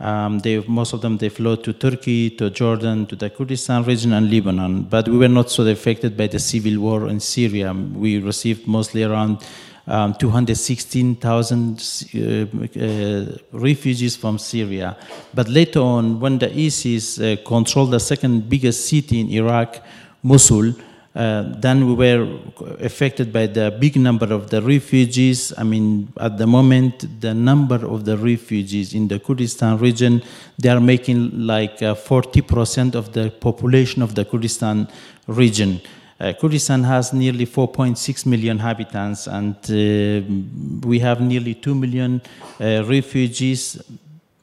[0.00, 4.14] um, they, most of them they flowed to Turkey, to Jordan, to the Kurdistan region
[4.14, 4.84] and Lebanon.
[4.84, 7.74] But we were not so affected by the civil war in Syria.
[7.74, 9.44] We received mostly around
[9.90, 12.46] um, 216,000 uh,
[12.80, 14.96] uh, refugees from Syria.
[15.34, 19.82] But later on, when the ISIS uh, controlled the second biggest city in Iraq,
[20.22, 20.74] Mosul,
[21.12, 22.38] uh, then we were
[22.78, 25.52] affected by the big number of the refugees.
[25.58, 30.22] I mean, at the moment, the number of the refugees in the Kurdistan region,
[30.56, 34.86] they are making like 40% uh, of the population of the Kurdistan
[35.26, 35.80] region.
[36.20, 42.20] Uh, Kurdistan has nearly 4.6 million inhabitants, and uh, we have nearly 2 million
[42.60, 43.82] uh, refugees.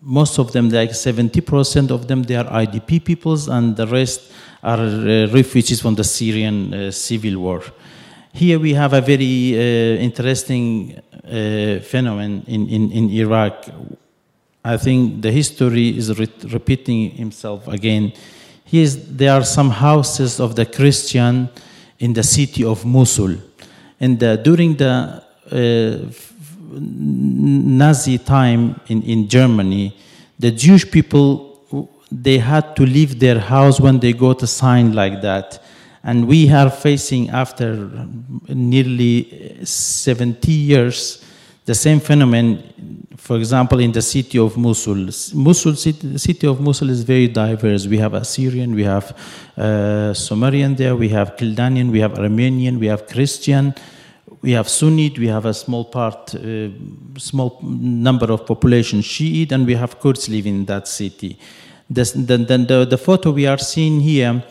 [0.02, 4.32] Most of them, like 70% of them, they are IDP peoples, and the rest
[4.64, 7.62] are uh, refugees from the Syrian uh, civil war.
[8.34, 11.00] Here we have a very uh, interesting
[11.84, 13.66] phenomenon in, in, in Iraq.
[14.64, 18.14] I think the history is re repeating himself again.
[18.64, 21.50] Here there are some houses of the Christian
[22.00, 23.36] in the city of Mosul.
[24.00, 25.98] And uh, during the uh,
[26.80, 29.98] Nazi time in, in Germany,
[30.38, 31.48] the Jewish people
[32.12, 35.62] they had to leave their house when they got a sign like that.
[36.04, 37.90] And we are facing, after
[38.48, 41.24] nearly 70 years,
[41.66, 42.64] the same phenomenon,
[43.28, 45.10] for example, in the city of Mosul.
[45.34, 47.86] Mosul city, the city of Mosul is very diverse.
[47.86, 49.14] We have Assyrian, we have
[49.58, 53.76] uh, Sumerian there, we have Kildanian, we have Armenian, we have Christian,
[54.42, 56.70] we have Sunni, we have a small part, uh,
[57.18, 61.38] small number of population Shiite, and we have Kurds living in that city.
[61.90, 64.42] This, the, the, the, the, photo we are seeing here,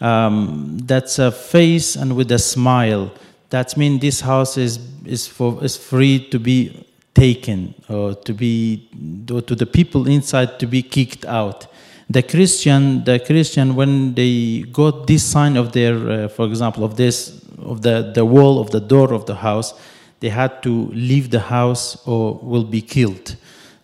[0.00, 3.12] um, that's a face and with a smile
[3.54, 6.83] that means this house is, is, for, is free to be
[7.14, 8.88] taken or to be
[9.30, 11.66] or to the people inside to be kicked out
[12.10, 16.96] the christian the christian when they got this sign of their uh, for example of
[16.96, 19.74] this of the, the wall of the door of the house
[20.20, 23.36] they had to leave the house or will be killed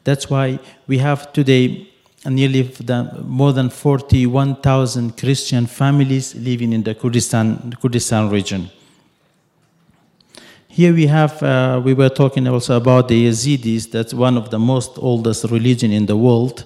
[0.04, 1.90] that's why we have today
[2.26, 2.70] nearly
[3.24, 8.70] more than 41,000 Christian families living in the Kurdistan, Kurdistan region.
[10.72, 14.58] Here we have, uh, we were talking also about the Yazidis, that's one of the
[14.60, 16.64] most oldest religion in the world.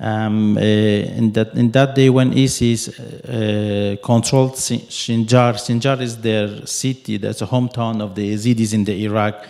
[0.00, 6.66] Um, uh, in, that, in that day when ISIS uh, controlled Sinjar, Sinjar is their
[6.66, 9.46] city, that's a hometown of the Yazidis in the Iraq.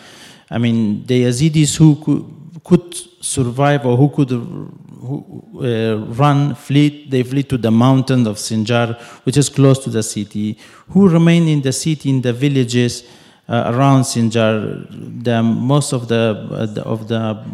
[0.50, 2.94] I mean, the Yazidis who could, could
[3.24, 9.00] survive or who could who, uh, run, flee, they flee to the mountain of Sinjar,
[9.24, 10.58] which is close to the city,
[10.90, 13.06] who remain in the city, in the villages, uh,
[13.48, 14.86] around Sinjar,
[15.22, 17.44] the, most of the, uh, of the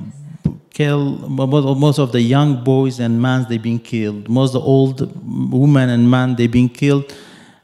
[0.73, 4.29] kill most of the young boys and men they've been killed.
[4.29, 7.15] Most of the old women and men they've been killed,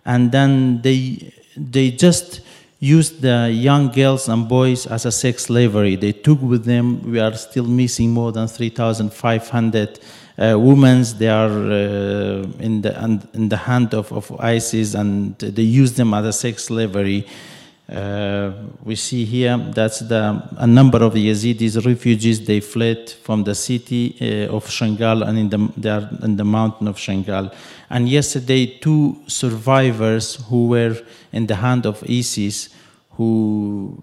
[0.04, 2.40] and then they they just
[2.80, 5.96] used the young girls and boys as a sex slavery.
[5.96, 7.10] They took with them.
[7.10, 10.00] We are still missing more than three thousand five hundred.
[10.38, 12.92] Uh, women they are uh, in the
[13.34, 17.30] in the hand of, of ISIS and they use them as a sex slavery uh,
[17.88, 22.44] we see here that's the, a number of Yazidis refugees.
[22.44, 26.44] They fled from the city uh, of Shangal and in the, they are in the
[26.44, 27.54] mountain of Shangal.
[27.88, 30.96] And yesterday, two survivors who were
[31.32, 32.68] in the hand of ISIS,
[33.12, 34.02] who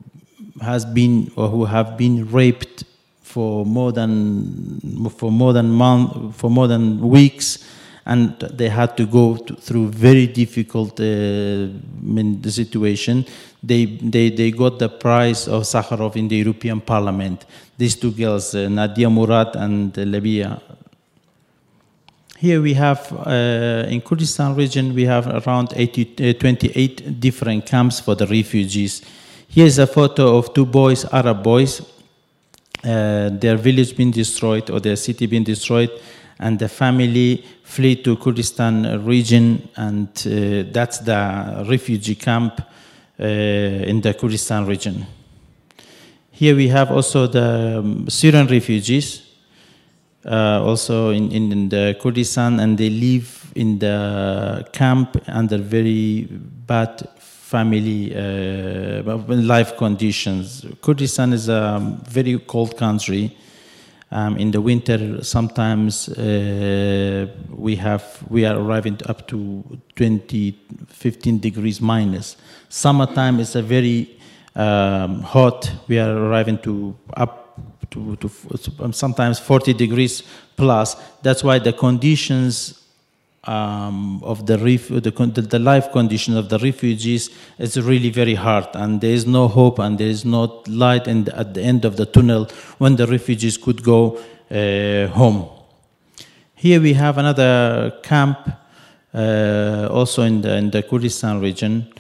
[0.62, 2.86] has been or who have been raped
[3.22, 7.66] for more than for more than month for more than weeks
[8.06, 11.68] and they had to go to, through very difficult uh,
[12.50, 13.26] situation.
[13.66, 17.46] They, they, they got the prize of Sakharov in the European Parliament.
[17.78, 20.60] These two girls, uh, Nadia Murad and uh.
[22.38, 28.00] Here we have, uh, in Kurdistan region, we have around 80, uh, 28 different camps
[28.00, 29.02] for the refugees.
[29.48, 31.82] Here's a photo of two boys, Arab boys,
[32.84, 35.90] uh, their village being destroyed or their city being destroyed
[36.40, 42.62] and the family flee to Kurdistan region, and uh, that's the refugee camp
[43.18, 45.06] in the Kurdistan region.
[46.32, 49.22] Here we have also the um, Syrian refugees,
[50.26, 56.28] uh, also in, in, in, the Kurdistan, and they live in the camp under very
[56.30, 60.66] bad family uh, life conditions.
[60.82, 63.36] Kurdistan is a very cold country
[64.12, 69.64] um, in the winter, sometimes uh, we have we are arriving up to
[69.96, 70.58] 20,
[70.88, 72.38] 15 degrees minus.
[72.70, 74.18] Summertime is a very
[74.56, 75.72] um, hot.
[75.88, 77.46] We are arriving to up
[77.92, 78.30] to, to
[78.94, 80.24] sometimes 40 degrees
[80.56, 80.96] plus.
[81.22, 82.82] That's why the conditions
[83.46, 85.12] um, of the, ref- the,
[85.50, 89.80] the life condition of the refugees is really very hard, and there is no hope
[89.80, 92.48] and there is no light in the, at the end of the tunnel
[92.80, 95.50] when the refugees could go uh, home.
[96.56, 98.50] Here we have another camp,
[99.14, 101.94] uh, also in the, in the Kurdistan region.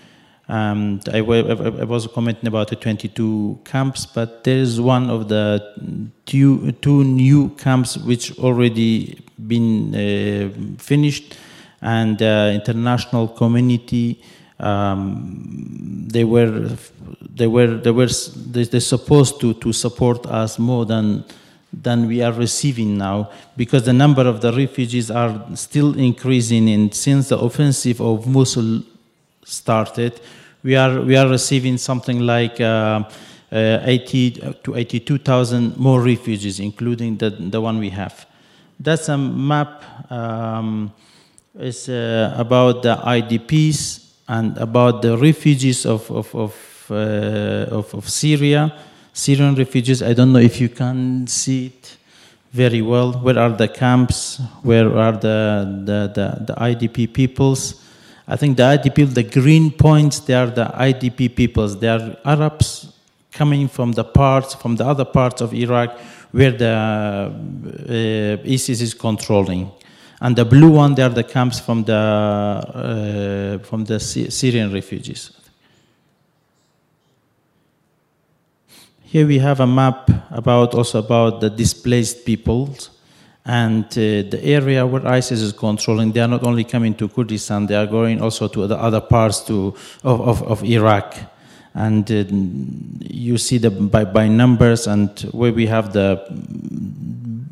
[0.47, 6.11] Um, I, I, was commenting about the 22 camps, but there is one of the
[6.27, 11.35] two, two new camps which already been uh, finished,
[11.81, 14.21] and the international community
[14.59, 16.77] um, they were
[17.21, 21.25] they were they were they, they're supposed to to support us more than
[21.73, 26.93] than we are receiving now because the number of the refugees are still increasing and
[26.93, 28.81] since the offensive of Mosul
[29.45, 30.19] started
[30.63, 33.03] we are we are receiving something like uh,
[33.51, 34.31] uh, 80
[34.63, 38.25] to 82,000 more refugees including the the one we have
[38.79, 40.91] that's a map um,
[41.57, 46.53] it's uh, about the IDPs and about the refugees of of of,
[46.91, 48.73] uh, of, of Syria
[49.15, 50.03] Syrian refugees.
[50.03, 51.97] I don't know if you can see it
[52.51, 53.13] very well.
[53.13, 54.41] Where are the camps?
[54.61, 57.81] Where are the, the, the, the IDP peoples?
[58.27, 61.79] I think the IDP, the green points, they are the IDP peoples.
[61.79, 62.91] They are Arabs
[63.31, 65.99] coming from the parts, from the other parts of Iraq
[66.31, 67.31] where the
[68.43, 69.71] uh, ISIS is controlling.
[70.19, 75.31] And the blue one, they are the camps from the, uh, from the Syrian refugees.
[79.03, 82.89] Here we have a map about also about the displaced peoples
[83.45, 83.95] and uh,
[84.29, 86.11] the area where ISIS is controlling.
[86.11, 89.41] They are not only coming to Kurdistan; they are going also to the other parts
[89.45, 91.15] to, of, of, of Iraq.
[91.75, 92.23] and uh,
[93.13, 96.23] you see the by, by numbers and where we have the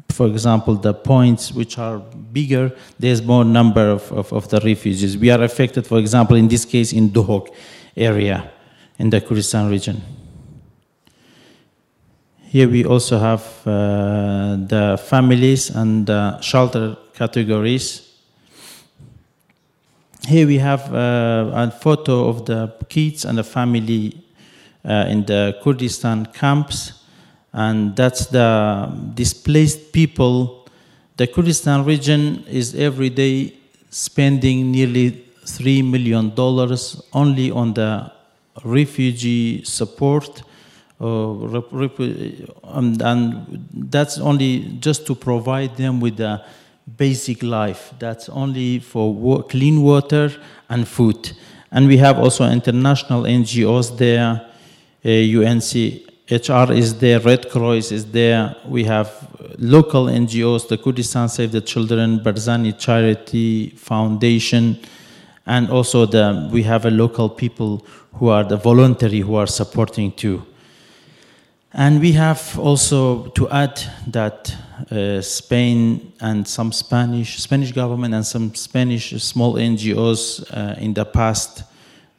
[0.09, 1.99] for example the points which are
[2.31, 6.47] bigger there's more number of, of, of the refugees we are affected for example in
[6.47, 7.53] this case in Duhok
[7.97, 8.49] area
[8.97, 10.01] in the Kurdistan region
[12.53, 18.07] here we also have uh, the families and the shelter categories.
[20.27, 24.23] Here we have uh, a photo of the kids and the family
[24.85, 26.93] uh, in the Kurdistan camps,
[27.53, 30.69] and that's the displaced people.
[31.17, 33.57] The Kurdistan region is every day
[33.89, 38.11] spending nearly three million dollars only on the
[38.63, 40.52] refugee support, uh,
[41.03, 46.45] and, and that's only just to provide them with a
[46.97, 47.93] basic life.
[47.99, 50.31] That's only for clean water
[50.69, 51.31] and food.
[51.71, 54.49] And we have also international NGOs there.
[55.03, 58.55] Uh, UNCHR is there, Red Cross is there.
[58.65, 59.09] We have
[59.57, 64.79] local NGOs, the Kurdistan Save the Children, Barzani Charity Foundation,
[65.45, 70.11] and also the, we have a local people who are the voluntary who are supporting
[70.11, 70.45] too.
[71.75, 74.55] And we have also to add that
[74.91, 81.03] uh, Spain and some Spanish Spanish government and some Spanish small NGOs uh, in the
[81.03, 81.63] past,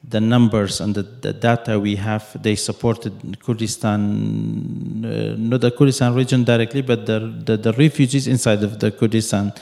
[0.09, 6.15] the numbers and the, the, data we have, they supported Kurdistan, uh, not the Kurdistan
[6.15, 9.53] region directly, but the, the, the refugees inside of the Kurdistan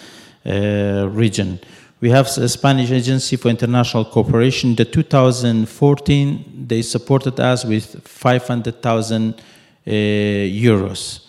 [0.46, 1.60] uh, region.
[2.00, 4.74] We have a Spanish Agency for International Cooperation.
[4.74, 9.42] The 2014, they supported us with 500,000 uh,
[9.86, 11.26] euros.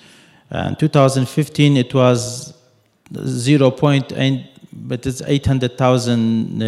[0.51, 2.53] In 2015, it was
[3.11, 6.65] 0.8, but it's 800,000 uh,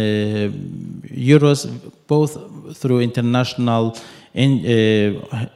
[1.14, 1.68] euros,
[2.06, 3.96] both through international
[4.34, 5.46] in, uh,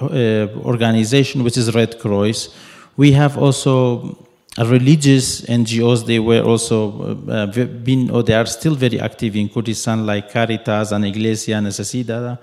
[0.00, 2.48] uh, organization, which is Red Cross.
[2.96, 4.18] We have also
[4.58, 6.04] religious NGOs.
[6.04, 10.92] They were also uh, been, or they are still very active in Kurdistan, like Caritas
[10.92, 12.38] and Iglesia Necesitada.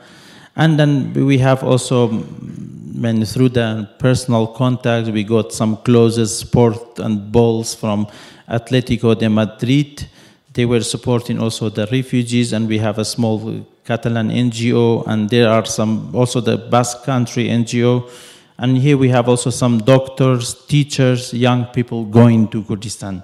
[0.55, 6.99] And then we have also, when through the personal contact, we got some clothes, sport
[6.99, 8.07] and balls from
[8.47, 10.07] Atletico de Madrid.
[10.53, 15.49] They were supporting also the refugees, and we have a small Catalan NGO, and there
[15.49, 18.09] are some also the Basque Country NGO.
[18.57, 23.21] And here we have also some doctors, teachers, young people going to Kurdistan.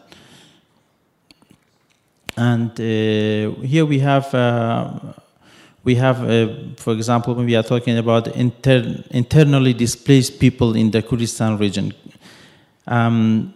[2.36, 5.14] And uh, here we have uh,
[5.84, 10.92] we have, uh, for example, when we are talking about inter internally displaced people in
[10.92, 11.94] the Kurdistan region,
[12.88, 13.54] um,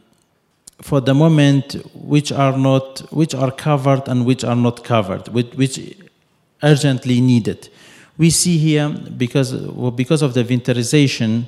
[0.82, 5.54] for the moment, which are not, which are covered and which are not covered, which,
[5.54, 5.96] which
[6.64, 7.70] urgently needed.
[8.18, 11.46] We see here because well, because of the winterization,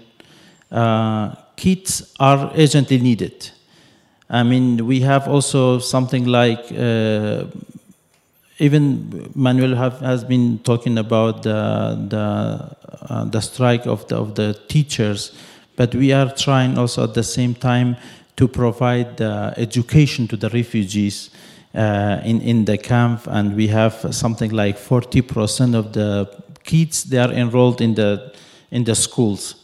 [0.71, 3.51] uh, kits are urgently needed.
[4.29, 7.45] I mean, we have also something like uh,
[8.59, 12.77] even Manuel have, has been talking about the the,
[13.09, 15.31] uh, the strike of the, of the teachers,
[15.75, 17.97] but we are trying also at the same time
[18.35, 21.29] to provide uh, education to the refugees
[21.75, 26.27] uh, in in the camp, and we have something like 40% of the
[26.63, 28.33] kids they are enrolled in the
[28.71, 29.55] in the schools.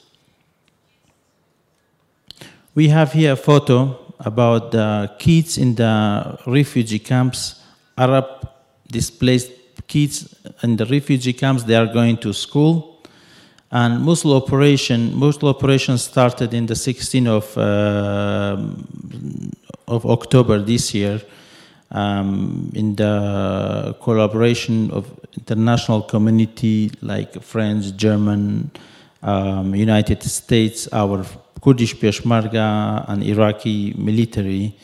[2.75, 7.61] We have here a photo about the kids in the refugee camps,
[7.97, 8.52] Arab
[8.87, 9.51] displaced
[9.87, 13.01] kids in the refugee camps, they are going to school.
[13.71, 18.57] And Mosul operation, Mosul operation started in the 16th of, uh,
[19.87, 21.21] of October this year
[21.93, 25.07] um, in the collaboration of
[25.37, 28.71] international community like French, German,
[29.21, 31.25] um, United States, our
[31.61, 34.75] Kurdish Peshmerga and Iraqi military.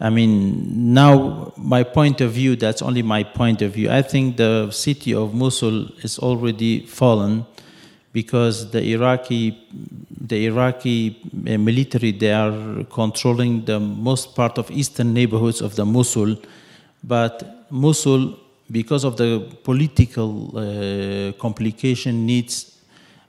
[0.00, 3.90] I mean, now my point of view, that's only my point of view.
[3.90, 7.46] I think the city of Mosul is already fallen
[8.12, 9.56] because the Iraqi,
[10.20, 15.84] the Iraqi uh, military, they are controlling the most part of eastern neighborhoods of the
[15.84, 16.36] Mosul.
[17.04, 18.36] But Mosul,
[18.70, 22.74] because of the political uh, complication, needs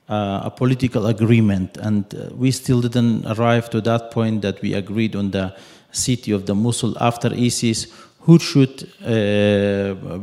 [0.09, 1.77] uh, a political agreement.
[1.77, 5.55] And uh, we still didn't arrive to that point that we agreed on the
[5.95, 7.87] city of the Mosul after ISIS,
[8.21, 10.19] who should uh,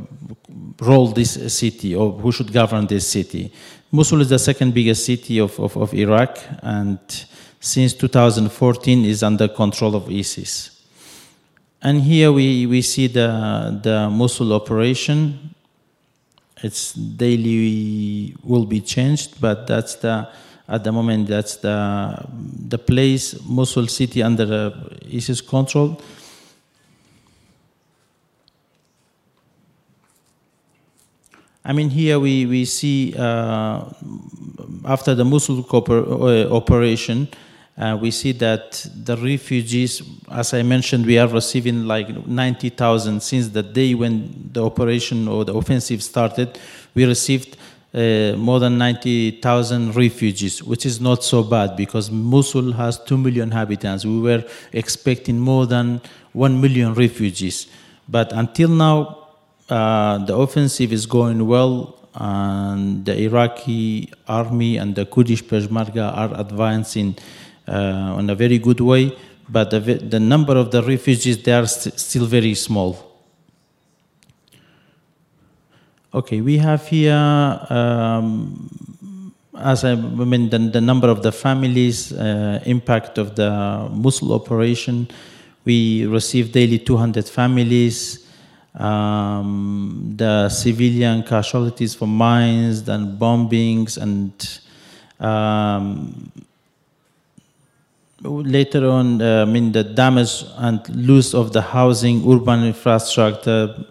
[0.81, 3.53] rule this city or who should govern this city.
[3.91, 6.99] Mosul is the second biggest city of, of, of Iraq and
[7.61, 10.71] since 2014 is under control of ISIS.
[11.81, 15.55] And here we, we see the, the Mosul operation.
[16.63, 20.29] it's daily will be changed, but that's the
[20.73, 22.17] at the moment that's the
[22.69, 26.01] the place Mosul city under uh, ISIS control.
[31.65, 33.85] I mean, here we, we see uh,
[34.85, 37.29] after the Mosul uh, operation,
[37.79, 43.49] uh, we see that the refugees, as I mentioned, we are receiving like 90,000 since
[43.49, 46.59] the day when the operation or the offensive started.
[46.95, 47.57] We received
[47.95, 53.49] uh, more than 90,000 refugees, which is not so bad because Mosul has 2 million
[53.49, 54.05] inhabitants.
[54.05, 56.01] We were expecting more than
[56.33, 57.67] 1 million refugees.
[58.09, 59.29] But until now,
[59.69, 66.41] uh, the offensive is going well, and the Iraqi army and the Kurdish Peshmerga are
[66.41, 67.17] advancing
[67.67, 69.17] uh, in a very good way.
[69.49, 73.12] But the, the number of the refugees they are st still very small.
[76.15, 77.15] Okay, we have here,
[77.71, 84.35] um, as I mean, the, the, number of the families, uh, impact of the Mosul
[84.35, 85.09] operation.
[85.65, 88.23] We receive daily 200 families
[88.75, 94.33] um, the civilian casualties from mines and bombings and
[95.21, 96.33] um,
[98.23, 103.85] later on, uh, I mean, the damage and loss of the housing, urban infrastructure,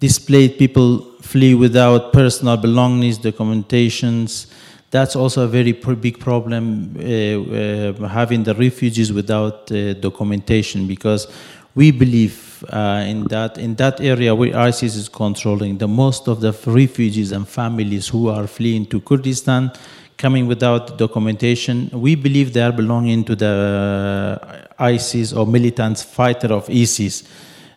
[0.00, 4.46] displaced people flee without personal belongings, documentations.
[4.90, 11.26] That's also a very big problem, uh, uh, having the refugees without uh, documentation, because
[11.74, 16.40] we believe uh, in that in that area where ISIS is controlling, the most of
[16.40, 19.72] the refugees and families who are fleeing to Kurdistan,
[20.16, 26.70] coming without documentation, we believe they are belonging to the ISIS or militant fighter of
[26.70, 27.24] ISIS.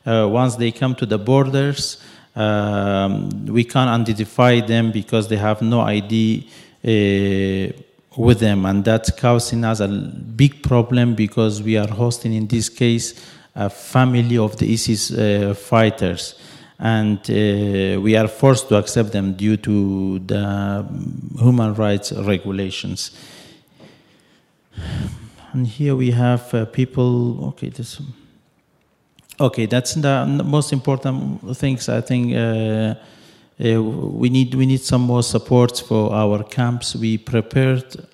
[0.06, 1.98] Uh, once they come to the borders,
[2.38, 6.48] um, we can't identify them because they have no ID.
[6.86, 7.84] Uh,
[8.18, 12.68] with them, and that's causing us a big problem because we are hosting, in this
[12.68, 13.14] case,
[13.56, 16.36] a family of the ISIS uh, fighters.
[16.80, 20.86] And uh, we are forced to accept them due to the
[21.40, 23.12] human rights regulations.
[25.54, 28.02] And here we have uh, people, okay, this.
[29.40, 31.90] Okay, that's the most important things.
[31.90, 32.96] I think uh,
[33.64, 36.96] uh, we need we need some more support for our camps.
[36.96, 38.08] We prepared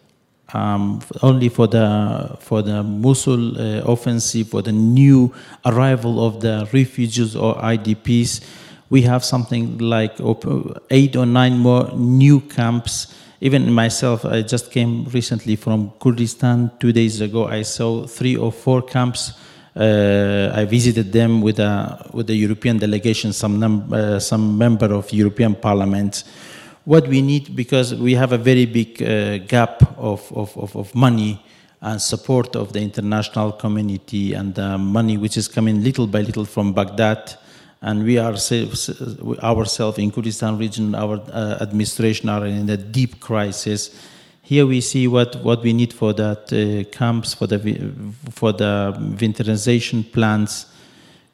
[0.54, 5.34] um, only for the for the Mosul uh, offensive, for the new
[5.66, 8.44] arrival of the refugees or IDPs,
[8.90, 10.20] we have something like
[10.90, 13.16] eight or nine more new camps.
[13.40, 17.46] Even myself, I just came recently from Kurdistan two days ago.
[17.48, 19.34] I saw three or four camps.
[19.76, 24.94] Uh, I visited them with a with the European delegation, some num- uh, some member
[24.94, 26.24] of European Parliament
[26.86, 30.94] what we need because we have a very big uh, gap of, of, of, of,
[30.94, 31.42] money
[31.82, 36.46] and support of the international community and the money which is coming little by little
[36.46, 37.36] from Baghdad.
[37.82, 43.90] And we are ourselves in Kurdistan region, our uh, administration are in a deep crisis.
[44.46, 47.58] Here we see what, what we need for that uh, camps, for the,
[48.30, 50.66] for the winterization plans.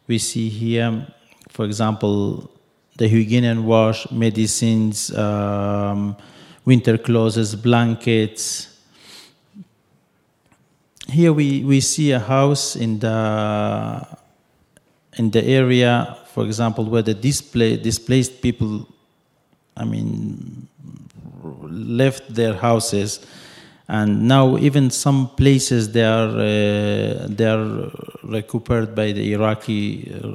[0.07, 1.07] We see here,
[1.49, 2.51] for example,
[2.97, 6.15] the hygiene and wash, medicines, um,
[6.65, 8.79] winter clothes, blankets.
[11.07, 14.07] Here we, we see a house in the
[15.17, 18.87] in the area, for example, where the display, displaced people,
[19.75, 20.68] I mean,
[21.69, 23.25] left their houses
[23.89, 27.89] and now even some places they are uh, they are
[28.23, 30.27] recupered by the Iraqi uh,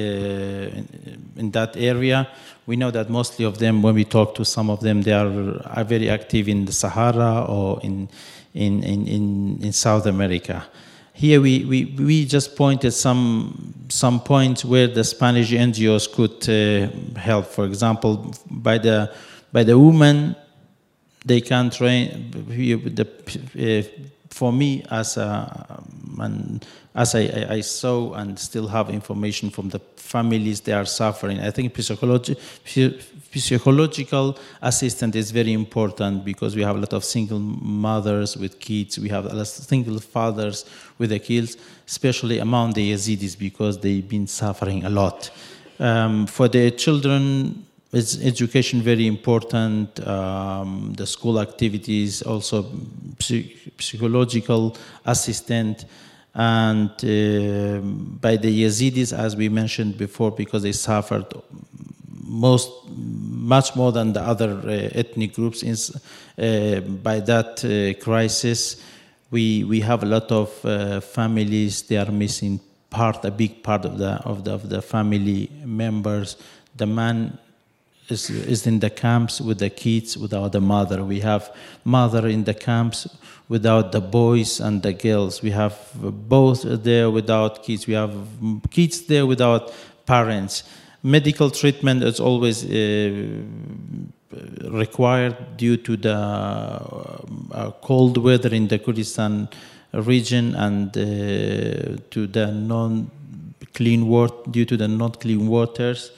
[1.37, 2.29] in, that area.
[2.67, 5.61] We know that mostly of them, when we talk to some of them, they are,
[5.67, 8.09] are very active in the Sahara or in
[8.55, 10.65] in, in, in, in South America.
[11.13, 17.19] Here we, we, we just pointed some some points where the Spanish NGOs could uh,
[17.19, 17.47] help.
[17.47, 19.15] For example, by the
[19.53, 20.35] by the women,
[21.25, 25.81] they can train the uh, for me as a
[26.19, 31.41] and as I, I, saw and still have information from the families they are suffering.
[31.41, 32.39] I think psychologi-
[33.03, 38.99] physiological assistance is very important because we have a lot of single mothers with kids.
[38.99, 40.65] We have a lot of single fathers
[40.99, 45.31] with the kids especially among the yazidis because they've been suffering a lot.
[45.79, 50.05] Um, for the children is education very important?
[50.07, 52.67] Um, the school activities, also
[53.79, 54.77] psychological
[55.07, 55.85] assistant,
[56.35, 57.81] and uh,
[58.21, 61.27] by the Yazidis, as we mentioned before, because they suffered
[62.27, 65.77] most much more than the other uh, ethnic groups in,
[66.39, 68.83] uh, by that uh, crisis.
[69.31, 72.61] We we have a lot of uh, families they are missing
[72.91, 76.37] part a big part of the of the, of the family members.
[76.77, 77.39] The man
[78.09, 81.05] is, is in the camps with the kids without the mother.
[81.05, 83.09] We have mother in the camps
[83.49, 85.43] without the boys and the girls.
[85.43, 87.87] We have both there without kids.
[87.87, 88.15] We have
[88.71, 89.73] kids there without
[90.07, 90.65] parents.
[91.03, 93.43] Medical treatment is always uh,
[94.71, 99.49] required due to the uh, cold weather in the Kurdistan
[99.93, 103.11] region and uh, to the non
[103.75, 106.11] clean water due to the not clean waters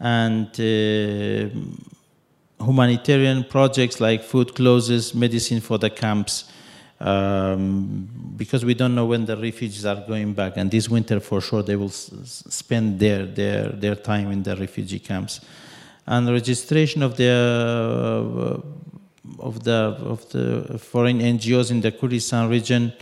[0.00, 1.48] and uh,
[2.64, 6.50] humanitarian projects like food, clothes, medicine for the camps.
[7.00, 11.40] Um, because we don't know when the refugees are going back, and this winter for
[11.40, 15.40] sure they will spend their, their their time in the refugee camps,
[16.06, 18.60] and registration of the uh,
[19.38, 22.92] of the of the foreign NGOs in the Kurdistan region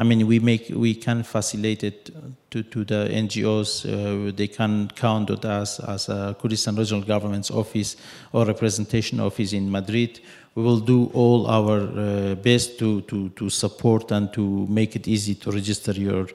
[0.00, 2.10] I mean, we make we can facilitate it
[2.50, 3.84] to, to the NGOs.
[3.84, 7.96] Uh, they can count on us as a Kurdistan Regional Government's office
[8.32, 10.20] or representation office in Madrid.
[10.54, 15.06] We will do all our uh, best to, to, to support and to make it
[15.06, 16.28] easy to register your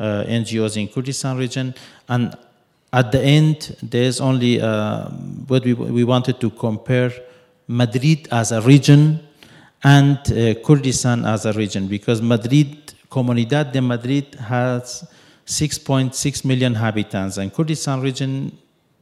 [0.00, 1.76] uh, NGOs in Kurdistan region.
[2.08, 2.36] And
[2.92, 5.10] at the end, there's only uh,
[5.46, 7.12] what we, we wanted to compare
[7.68, 9.20] Madrid as a region
[9.84, 15.06] and uh, Kurdistan as a region because Madrid Comunidad de Madrid has
[15.46, 18.58] 6.6 million inhabitants, and Kurdistan region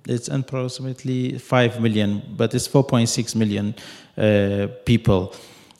[0.09, 3.75] it's approximately 5 million, but it's 4.6 million
[4.19, 5.33] uh, people.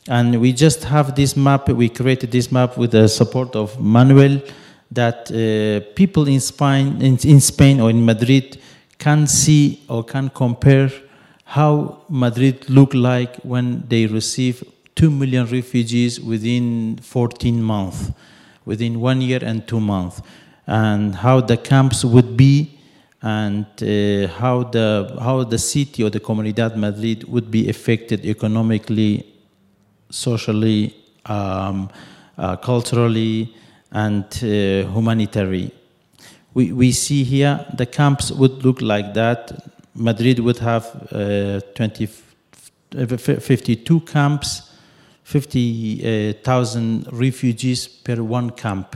[0.07, 4.41] And we just have this map, we created this map with the support of Manuel,
[4.91, 8.61] that uh, people in Spain, in, in Spain or in Madrid
[8.97, 10.89] can see or can compare
[11.43, 14.63] how Madrid looked like when they received
[14.95, 18.11] 2 million refugees within 14 months,
[18.65, 20.21] within one year and two months,
[20.67, 22.77] and how the camps would be
[23.21, 29.25] and uh, how the how the city or the Comunidad Madrid would be affected economically,
[30.09, 31.89] socially, um,
[32.37, 33.53] uh, culturally,
[33.91, 35.71] and uh, humanitarian.
[36.53, 39.71] We, we see here the camps would look like that.
[39.95, 42.07] Madrid would have uh, 20,
[42.91, 44.70] 52 camps,
[45.31, 48.95] 50,000 uh, refugees per one camp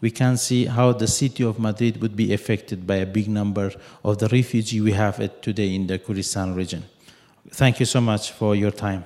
[0.00, 3.72] we can see how the city of Madrid would be affected by a big number
[4.02, 6.84] of the refugees we have today in the Kurdistan region.
[7.50, 9.04] Thank you so much for your time.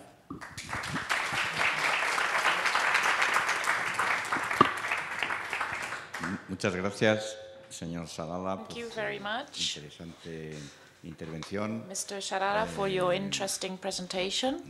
[6.49, 7.37] Muchas gracias,
[7.71, 8.57] señor Shadala.
[8.57, 9.77] Thank you very much.
[9.77, 10.55] Interesante
[11.03, 11.83] intervención.
[11.89, 12.21] Mr.
[12.21, 14.63] Shadala, for your eh, interesting presentation.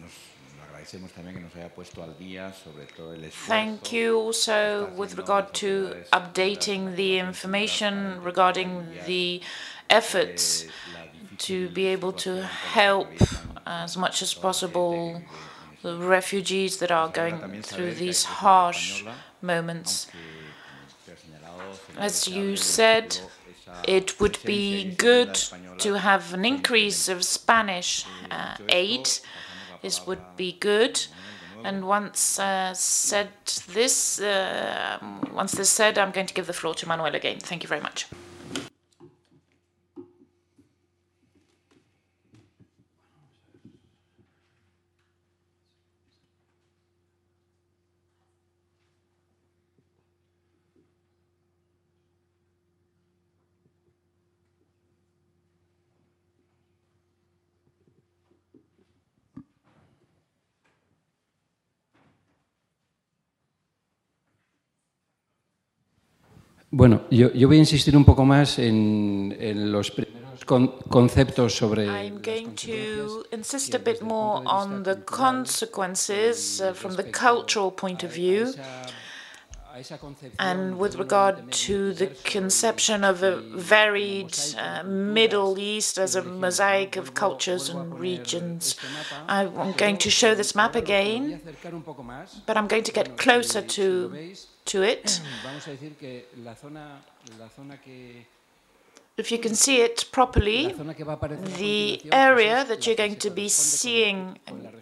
[3.31, 9.41] Thank you also with regard to updating the information regarding the
[9.91, 10.67] efforts
[11.39, 13.09] to be able to help
[13.67, 15.23] as much as possible
[15.83, 19.05] the refugees that are going through these harsh
[19.43, 20.07] moments.
[21.99, 23.19] As you said,
[23.87, 25.35] it would be good
[25.79, 29.09] to have an increase of Spanish uh, aid
[29.85, 31.07] this would be good.
[31.63, 33.29] And once uh, said
[33.69, 34.99] this, uh,
[35.33, 37.39] once this said, I'm going to give the floor to Manuel again.
[37.39, 38.07] Thank you very much.
[66.77, 71.55] Bueno, yo, yo, voy a insistir un poco más en, en los primeros con, conceptos
[71.55, 71.87] sobre.
[71.87, 78.03] I'm going to insist a bit more on the consequences uh, from the cultural point
[78.03, 78.53] of view.
[80.41, 86.97] And with regard to the conception of a varied uh, Middle East as a mosaic
[86.97, 88.77] of cultures and regions,
[89.29, 91.41] I'm going to show this map again,
[92.47, 94.35] but I'm going to get closer to
[94.67, 95.21] to it.
[99.17, 100.75] If you can see it properly,
[101.59, 104.39] the area that you're going to be seeing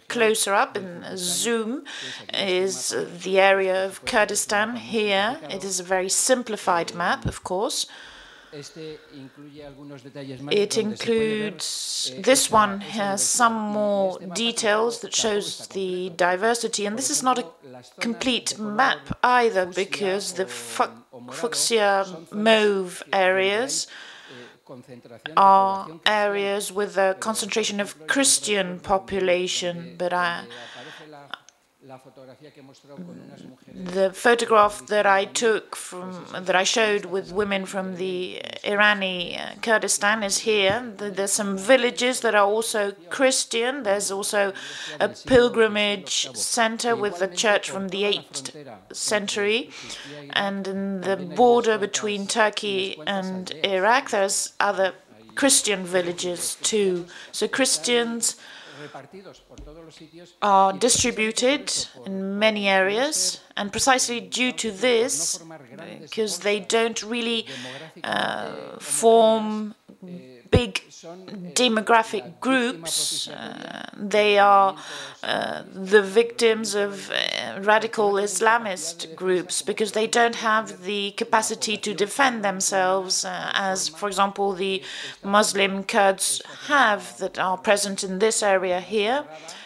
[0.07, 1.83] closer up in zoom
[2.33, 5.37] is the area of Kurdistan here.
[5.51, 7.85] It is a very simplified map, of course.
[10.51, 17.09] It includes, eh, this one has some more details that shows the diversity, and this
[17.09, 17.45] is not a
[17.99, 23.87] complete map either because the fuchsia mauve areas
[24.69, 30.43] eh, are areas with a concentration of Christian population, but I,
[33.73, 39.55] the photograph that I took from that I showed with women from the Irani uh,
[39.61, 40.93] Kurdistan is here.
[40.97, 43.83] There's some villages that are also Christian.
[43.83, 44.53] There's also
[45.01, 49.69] a pilgrimage center with a church from the 8th century.
[50.29, 54.93] And in the border between Turkey and Iraq, there's other
[55.35, 57.07] Christian villages too.
[57.31, 58.37] So Christians
[60.41, 61.71] are distributed
[62.05, 65.39] in many areas, and precisely due to this,
[66.01, 67.45] because they don't really
[68.03, 69.75] uh, form
[70.59, 70.73] big
[71.63, 73.27] demographic groups.
[73.27, 74.75] Uh, they are
[75.23, 81.93] uh, the victims of uh, radical Islamist groups because they don't have the capacity to
[81.93, 84.81] defend themselves, uh, as, for example, the
[85.23, 89.25] Muslim Kurds have that are present in this area here,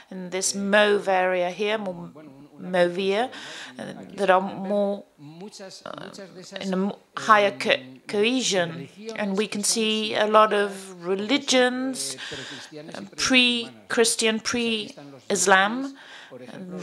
[0.10, 3.28] in this Mauve area here, Movia uh,
[4.16, 5.04] that are more
[5.86, 6.10] uh,
[6.62, 7.72] in a higher co
[8.08, 8.88] cohesion.
[9.16, 15.98] And we can see a lot of religions, uh, pre-Christian, pre-Islam,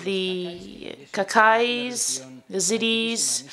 [0.05, 3.45] the Kakais, the Zidis.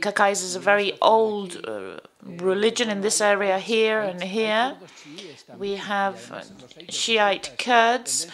[0.00, 4.76] Kakais is a very old uh, religion in this area here and here.
[5.58, 6.16] We have
[6.88, 8.26] Shiite Kurds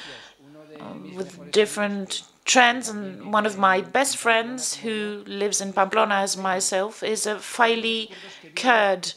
[1.14, 2.88] with different trends.
[2.88, 8.10] And one of my best friends who lives in Pamplona as myself is a Faili
[8.54, 9.12] Kurd.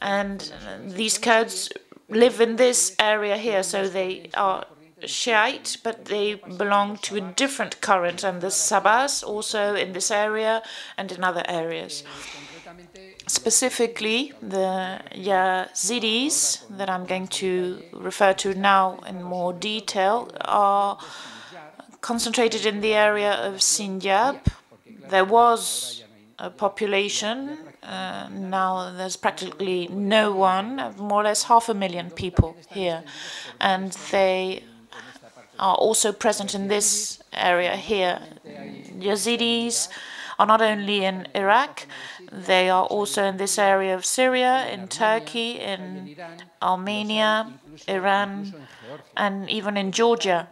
[0.00, 0.52] And
[0.86, 1.70] these Kurds
[2.08, 4.66] live in this area here, so they are
[5.04, 8.22] Shiite, but they belong to a different current.
[8.22, 10.62] And the Sabas also in this area
[10.96, 12.04] and in other areas.
[13.26, 20.98] Specifically, the Yazidis that I'm going to refer to now in more detail are
[22.04, 24.38] concentrated in the area of Sinjar.
[25.08, 26.04] There was
[26.38, 32.56] a population, uh, now there's practically no one, more or less half a million people
[32.68, 33.04] here.
[33.58, 34.64] And they
[35.58, 38.20] are also present in this area here.
[39.08, 39.88] Yazidis
[40.38, 41.86] are not only in Iraq,
[42.30, 46.16] they are also in this area of Syria, in Turkey, in
[46.60, 47.50] Armenia,
[47.88, 48.52] Iran,
[49.16, 50.48] and even in Georgia.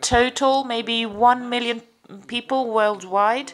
[0.00, 1.82] Total, maybe one million
[2.26, 3.52] people worldwide.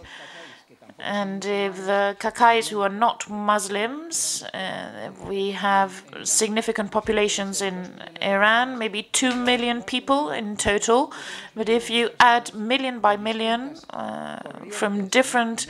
[1.00, 8.78] And if the Kakais who are not Muslims, uh, we have significant populations in Iran,
[8.78, 11.12] maybe 2 million people in total.
[11.54, 14.40] But if you add million by million uh,
[14.72, 15.68] from different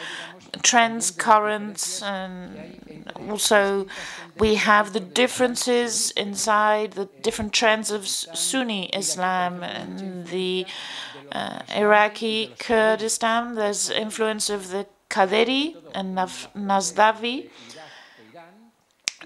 [0.63, 3.87] trends, currents, and also
[4.39, 10.67] we have the differences inside the different trends of Sunni Islam and the
[11.33, 13.55] uh, Iraqi Kurdistan.
[13.55, 17.51] There's influence of the Qaderi and Nazdavi.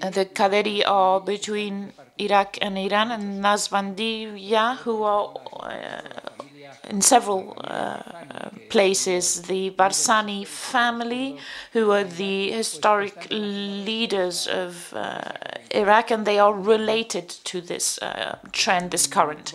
[0.00, 6.00] The Qaderi are between Iraq and Iran, and Naqshbandiya, who are uh,
[6.88, 8.02] in several uh,
[8.68, 9.42] places.
[9.42, 11.38] The Barzani family,
[11.72, 15.20] who are the historic leaders of uh,
[15.70, 19.52] Iraq, and they are related to this uh, trend, this current.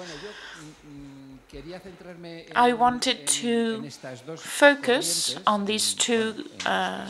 [2.56, 3.90] I wanted to
[4.38, 7.08] focus on these two uh,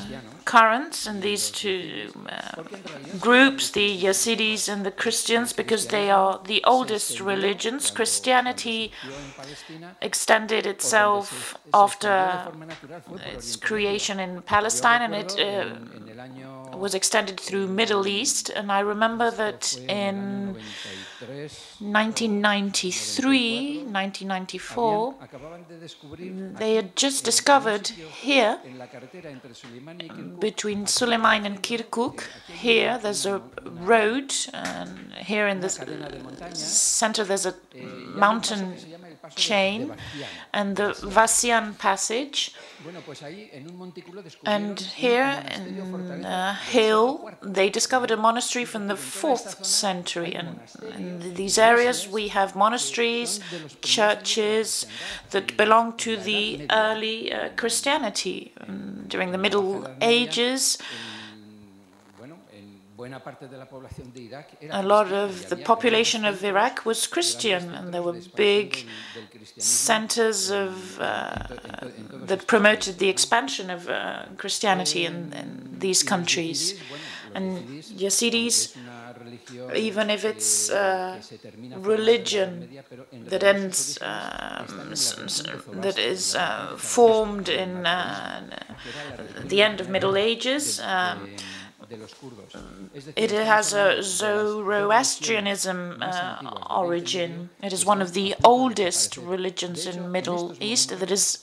[0.48, 2.64] currents and these two uh,
[3.20, 7.92] groups, the Yazidis and the Christians, because they are the oldest religions.
[7.92, 8.94] Christianity
[10.02, 12.48] extended itself after
[13.34, 15.76] its creation in Palestine, and it uh,
[16.78, 18.50] was extended through Middle East.
[18.50, 20.56] And I remember that in
[21.80, 25.16] 1993, 1994,
[26.62, 28.60] they had just discovered here,
[30.40, 35.70] between Suleiman and Kirkuk, here there's a road, and here in the
[36.54, 37.56] center there's a
[38.16, 38.76] mountain
[39.36, 39.94] chain,
[40.54, 42.54] and the Vassian passage.
[44.46, 50.34] And here in a hill, they discovered a monastery from the 4th century.
[50.34, 50.60] And
[50.96, 53.40] in these areas, we have monasteries,
[53.82, 54.86] churches
[55.32, 58.54] that belong to the early uh, Christianity.
[59.08, 60.78] during the Middle Ages,
[63.00, 68.88] a lot of the population of Iraq was Christian, and there were big
[69.58, 71.36] centers of uh,
[72.12, 76.80] that promoted the expansion of uh, Christianity in, in, these countries.
[77.36, 78.76] And Yazidis,
[79.76, 81.22] even if it's uh,
[81.78, 82.68] religion
[83.12, 84.94] that ends, um,
[85.82, 88.42] that is uh, formed in uh,
[89.44, 90.80] the end of Middle Ages.
[90.80, 91.30] Um,
[93.16, 97.50] it has a Zoroastrianism uh, origin.
[97.64, 101.40] It is one of the oldest religions in Middle East that is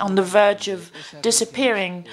[0.00, 0.90] on the verge of
[1.22, 2.06] disappearing.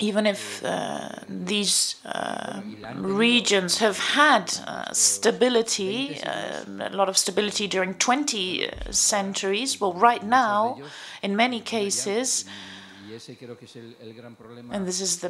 [0.00, 2.60] Even if uh, these uh,
[2.96, 10.22] regions have had uh, stability, uh, a lot of stability during 20 centuries, well, right
[10.22, 10.78] now,
[11.22, 12.44] in many cases,
[14.74, 15.28] and this is the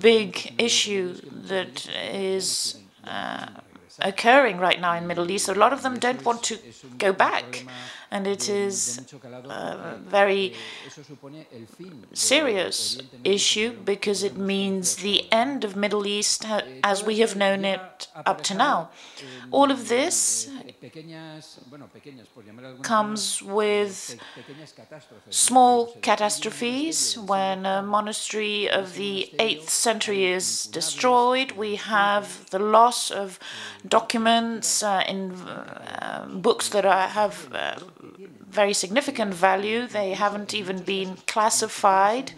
[0.00, 1.14] big issue
[1.48, 3.46] that is uh,
[4.00, 5.48] occurring right now in the Middle East.
[5.48, 6.58] A lot of them don't want to
[6.98, 7.64] go back,
[8.16, 10.54] and it is a uh, very
[12.14, 16.46] serious issue because it means the end of Middle East
[16.82, 18.88] as we have known it up to now.
[19.50, 20.48] All of this
[22.82, 23.94] comes with
[25.30, 25.76] small
[26.08, 27.18] catastrophes.
[27.18, 33.38] When a monastery of the 8th century is destroyed, we have the loss of
[33.86, 37.76] documents uh, in uh, books that are, have uh,
[38.48, 39.86] very significant value.
[39.86, 42.32] They haven't even been classified.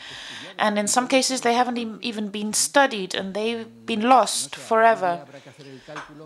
[0.59, 5.25] And in some cases, they haven't even been studied and they've been lost forever.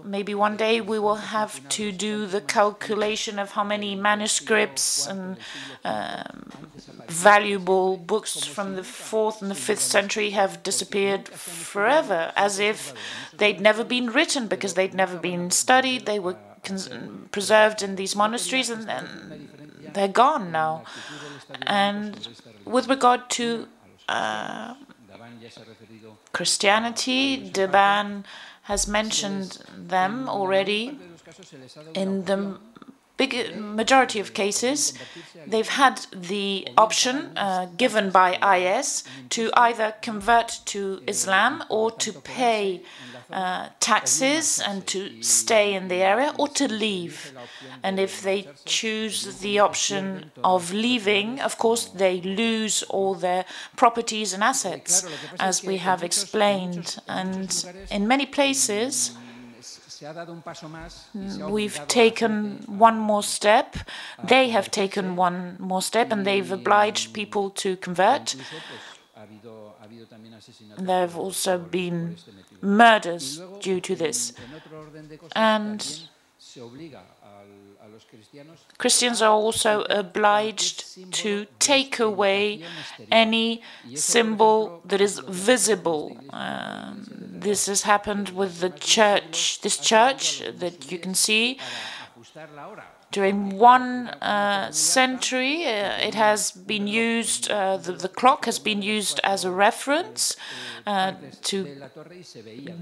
[0.04, 5.36] Maybe one day we will have to do the calculation of how many manuscripts and
[5.84, 6.50] um,
[7.08, 12.94] valuable books from the fourth and the fifth century have disappeared forever, as if
[13.36, 16.06] they'd never been written because they'd never been studied.
[16.06, 16.38] They were
[17.30, 19.48] preserved in these monasteries and,
[19.94, 20.84] they're gone now.
[21.62, 22.28] And
[22.64, 23.68] with regard to
[24.08, 24.74] uh,
[26.32, 28.24] Christianity, Daban
[28.62, 30.98] has mentioned them already.
[31.94, 32.58] In the
[33.16, 34.94] big majority of cases,
[35.46, 42.12] they've had the option uh, given by IS to either convert to Islam or to
[42.12, 42.82] pay
[43.32, 47.32] uh, taxes and to stay in the area or to leave.
[47.82, 53.44] And if they choose the option of leaving, of course, they lose all their
[53.76, 55.06] properties and assets,
[55.40, 56.98] as we have explained.
[57.08, 59.12] And in many places,
[61.48, 63.76] We've taken one more step.
[64.24, 68.34] They have taken one more step, and they've obliged people to convert.
[70.78, 72.16] There have also been
[72.62, 74.32] murders due to this.
[75.34, 76.08] And
[78.78, 82.62] Christians are also obliged to take away
[83.10, 83.62] any
[83.94, 86.16] symbol that is visible.
[86.30, 91.58] Um, this has happened with the church, this church that you can see.
[93.12, 98.80] During one uh, century, uh, it has been used, uh, the, the, clock has been
[98.80, 100.34] used as a reference
[100.86, 101.56] uh, to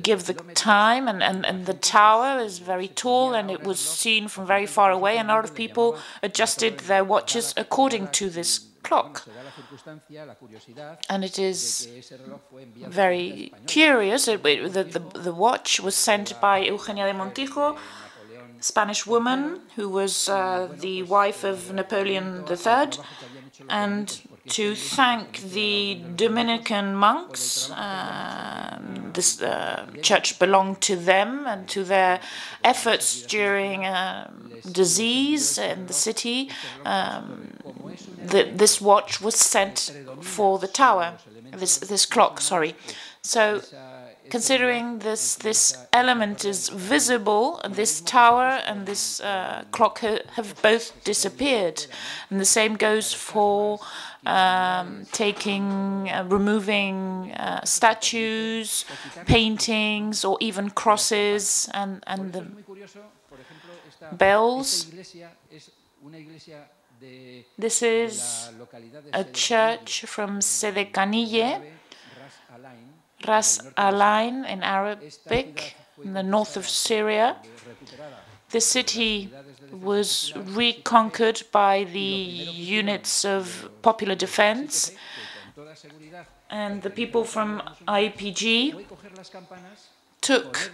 [0.02, 4.28] give the time, and, and, and the tower is very tall and it was seen
[4.28, 8.60] from very far away, and a lot of people adjusted their watches according to this
[8.84, 9.26] clock.
[11.08, 11.88] And it is
[12.88, 14.28] very curious.
[14.28, 17.76] It, the, the, the watch was sent by Eugenia de Montijo
[18.60, 22.90] Spanish woman who was uh, the wife of Napoleon III,
[23.68, 27.70] and to thank the Dominican monks.
[27.70, 28.78] Uh,
[29.12, 32.20] this uh, church belonged to them and to their
[32.64, 34.30] efforts during uh,
[34.70, 36.50] disease in the city.
[36.84, 37.50] Um,
[38.22, 41.18] the, this watch was sent for the tower,
[41.52, 42.74] this, this clock, sorry.
[43.22, 43.60] So
[44.30, 50.84] considering this this element is visible, this tower and this uh, clock ha have both
[51.04, 51.86] disappeared.
[52.30, 53.80] And the same goes for
[54.26, 58.84] um, taking, uh, removing uh, statues,
[59.26, 62.44] paintings, or even crosses and, and the
[64.12, 64.86] bells.
[67.58, 68.50] This is
[69.12, 71.79] a church from Serêkaniyê
[73.26, 77.36] Ras al-Ain in Arabic, in the north of Syria.
[78.50, 79.30] The city
[79.70, 84.92] was reconquered by the units of popular defense,
[86.50, 88.84] and the people from YPG
[90.20, 90.70] took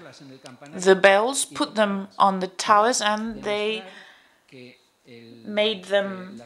[0.72, 3.82] the bells, put them on the towers, and they
[5.44, 6.40] made them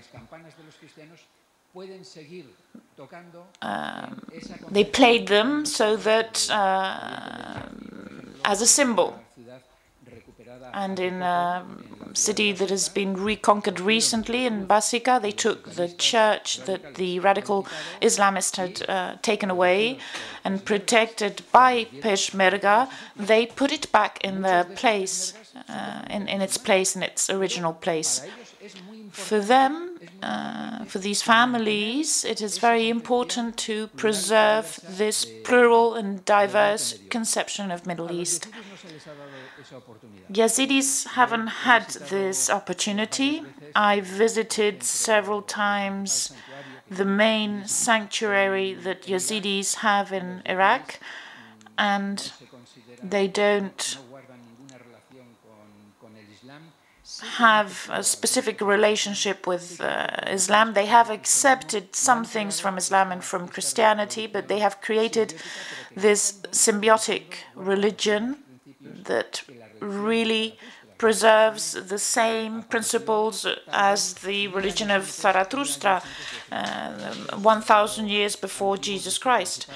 [3.62, 4.22] um,
[4.70, 7.62] they played them so that uh,
[8.44, 9.18] as a symbol.
[10.72, 11.66] And in a
[12.12, 17.66] city that has been reconquered recently, in Bashiqa, they took the church that the radical
[18.00, 19.98] Islamists had uh, taken away
[20.44, 22.88] and protected by Peshmerga.
[23.16, 25.34] They put it back in their place,
[25.68, 28.26] uh, in, in its place, in its original place.
[29.10, 29.89] For them,
[30.22, 37.70] uh, for these families, it is very important to preserve this plural and diverse conception
[37.70, 38.48] of Middle East.
[40.32, 43.42] Yazidis haven't had this opportunity.
[43.74, 46.32] I visited several times
[46.90, 50.98] the main sanctuary that Yazidis have in Iraq,
[51.78, 52.32] and
[53.02, 53.98] they don't
[57.20, 60.74] have a specific relationship with uh, Islam.
[60.74, 65.34] They have accepted some things from Islam and from Christianity, but they have created
[65.94, 67.22] this symbiotic
[67.54, 68.36] religion
[69.04, 69.42] that
[69.80, 70.58] really
[70.98, 76.02] preserves the same principles as the religion of Zarathustra,
[76.52, 79.66] uh, 1,000 years before Jesus Christ.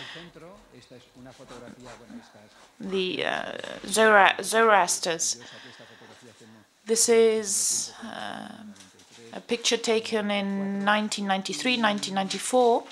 [2.78, 3.52] The uh,
[3.86, 5.40] Zora Zoroasters.
[6.86, 8.48] This is uh,
[9.32, 12.84] a picture taken in 1993, 1994.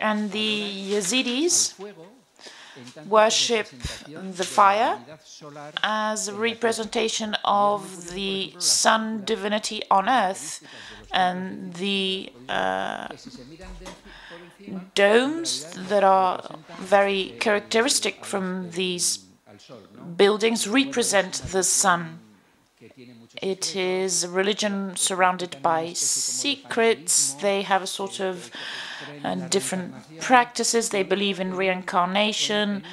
[0.00, 1.74] And the Yazidis
[3.06, 3.68] worship
[4.08, 4.98] the fire
[5.82, 10.62] as a representation of the sun divinity on earth
[11.12, 13.08] and the uh,
[14.94, 19.18] domes that are very characteristic from these
[20.16, 22.18] buildings represent the sun.
[23.40, 27.34] It is a religion surrounded by secrets.
[27.34, 28.50] They have a sort of
[29.24, 30.90] uh, different practices.
[30.90, 32.84] They believe in reincarnation.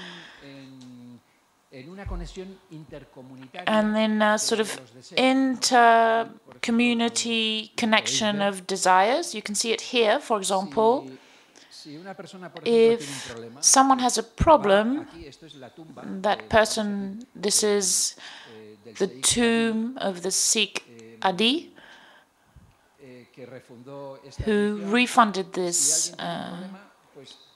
[3.67, 4.79] And in a sort of
[5.15, 9.33] inter-community connection of desires.
[9.35, 11.09] You can see it here, for example.
[12.65, 15.07] If someone has a problem,
[16.21, 18.15] that person, this is
[18.97, 20.83] the tomb of the Sheikh
[21.21, 21.68] Adi,
[24.45, 26.67] who refunded this uh,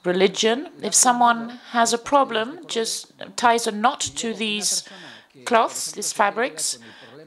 [0.04, 0.68] religion.
[0.82, 4.84] If someone has a problem, just ties a knot to these
[5.44, 6.78] cloths, these fabrics,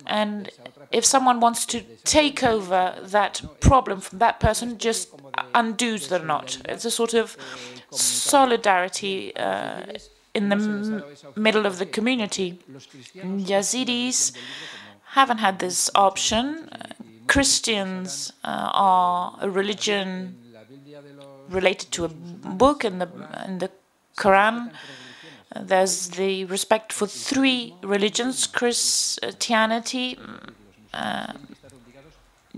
[0.05, 0.49] and
[0.91, 5.09] if someone wants to take over that problem from that person, just
[5.53, 6.59] undoes the knot.
[6.65, 7.37] It's a sort of
[7.91, 9.81] solidarity uh,
[10.33, 11.03] in the
[11.35, 12.59] middle of the community.
[13.15, 14.31] Yazidis
[15.17, 16.69] haven't had this option.
[17.27, 20.37] Christians uh, are a religion
[21.49, 23.09] related to a book in the
[23.45, 23.71] in the
[24.17, 24.71] Quran.
[25.55, 30.19] there's the respect for three religions: Christianity,
[30.93, 31.33] uh,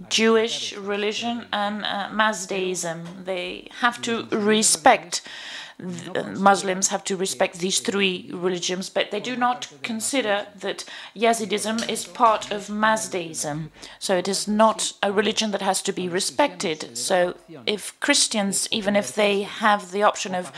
[0.09, 3.25] Jewish religion, and uh, Mazdaism.
[3.25, 5.21] They have to respect
[5.79, 10.83] Uh, Muslims have to respect these three religions, but they do not consider that
[11.15, 13.69] Yazidism is part of Mazdaism.
[13.97, 16.97] So it is not a religion that has to be respected.
[16.97, 17.35] So
[17.65, 20.51] if Christians, even if they have the option of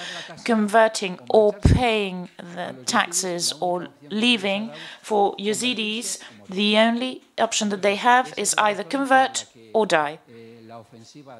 [0.43, 4.71] converting or paying the taxes or leaving,
[5.01, 6.17] for Yazidis,
[6.49, 10.19] the only option that they have is either convert or die.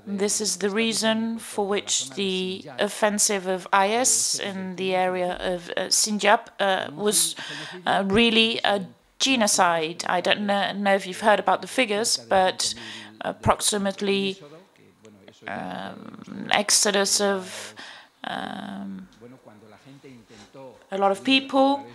[0.05, 5.89] This is the reason for which the offensive of IS in the area of uh,
[5.89, 7.35] Sinjar uh, was
[7.85, 8.85] uh, really a
[9.19, 10.03] genocide.
[10.07, 12.73] I don't know, know, if you've heard about the figures, but
[13.21, 14.37] approximately
[15.47, 17.73] um, exodus of
[18.23, 19.07] um,
[20.91, 21.85] a lot of people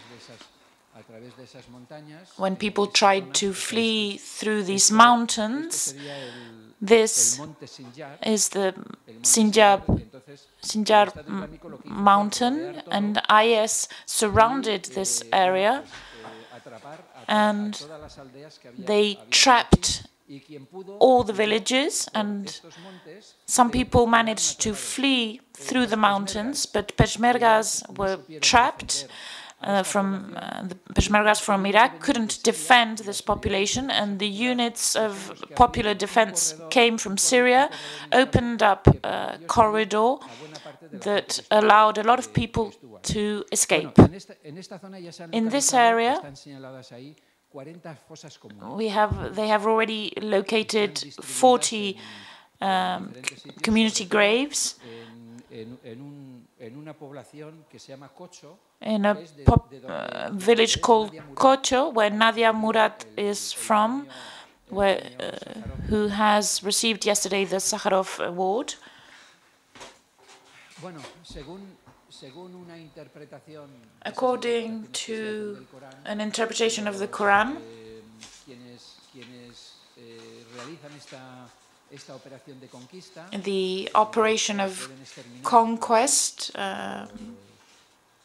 [2.37, 5.95] when people tried to flee through these mountains,
[6.81, 7.41] this
[8.23, 8.75] is the
[9.23, 9.83] Sinjar,
[10.63, 11.85] Sinjar.
[11.85, 15.85] Mountain, and IS surrounded this area
[17.29, 17.85] and
[18.77, 20.07] they trapped
[20.99, 22.61] all the villages and
[23.47, 29.07] some people managed to flee through the mountains, but Peshmergas were trapped
[29.63, 35.43] uh, from uh, the Peshmergas from Iraq couldn't defend this population, and the units of
[35.55, 37.71] popular defense came from Syria,
[38.13, 40.17] opened up a corridor
[40.93, 42.73] that allowed a lot of people
[43.03, 43.99] to escape.
[45.33, 46.21] In this area,
[48.77, 51.99] we have they have already located 40
[52.61, 53.13] um,
[53.63, 54.77] community graves
[58.81, 59.17] in a
[59.89, 64.07] uh, village called Kocho, where Nadia Murad is from,
[64.69, 68.75] where, uh, who has received yesterday the Sakharov Award.
[74.03, 75.67] According to
[76.05, 77.57] an interpretation of the Quran,
[83.45, 84.91] the operation of
[85.43, 87.07] conquest, uh,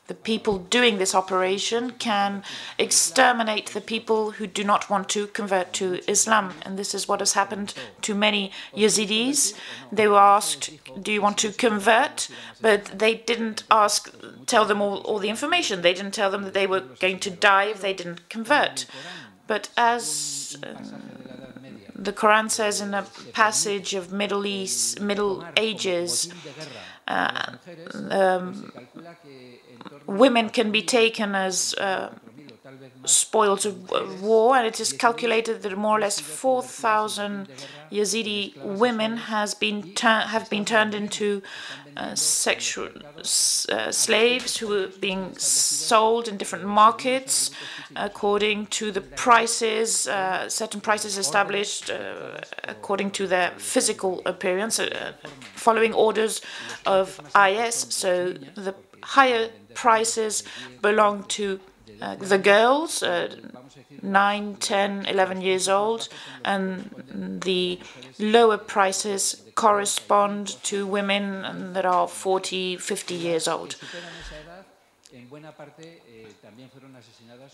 [0.08, 2.44] the people doing this operation can
[2.78, 6.54] exterminate the people who do not want to convert to Islam.
[6.64, 9.54] And this is what has happened to many Yazidis.
[9.92, 10.72] They were asked,
[11.02, 12.28] Do you want to convert?
[12.60, 14.14] But they didn't ask,
[14.48, 15.82] tell them all, all the information.
[15.82, 18.86] They didn't tell them that they were going to die if they didn't convert.
[19.48, 21.51] But as um,
[22.04, 23.04] the Quran says in a
[23.34, 26.30] passage of Middle East, Middle Ages,
[27.08, 27.54] uh,
[28.10, 28.72] um,
[30.08, 32.10] women can be taken as uh,
[33.06, 37.48] spoils of war, and it is calculated that more or less 4,000
[37.92, 41.42] Yazidi women has been have been turned into
[41.98, 47.52] uh, sexual uh, slaves who are being sold in different markets
[47.96, 55.12] according to the prices, uh, certain prices established uh, according to their physical appearance, uh,
[55.56, 56.42] following orders
[56.86, 57.76] of IS.
[57.90, 58.74] So the
[59.04, 60.44] higher prices
[60.82, 61.60] belong to
[62.02, 63.36] uh, the girls, uh,
[64.02, 66.10] 9, 10, 11 years old,
[66.44, 67.80] and the
[68.20, 73.76] lower prices correspond to women that are 40, 50 years old.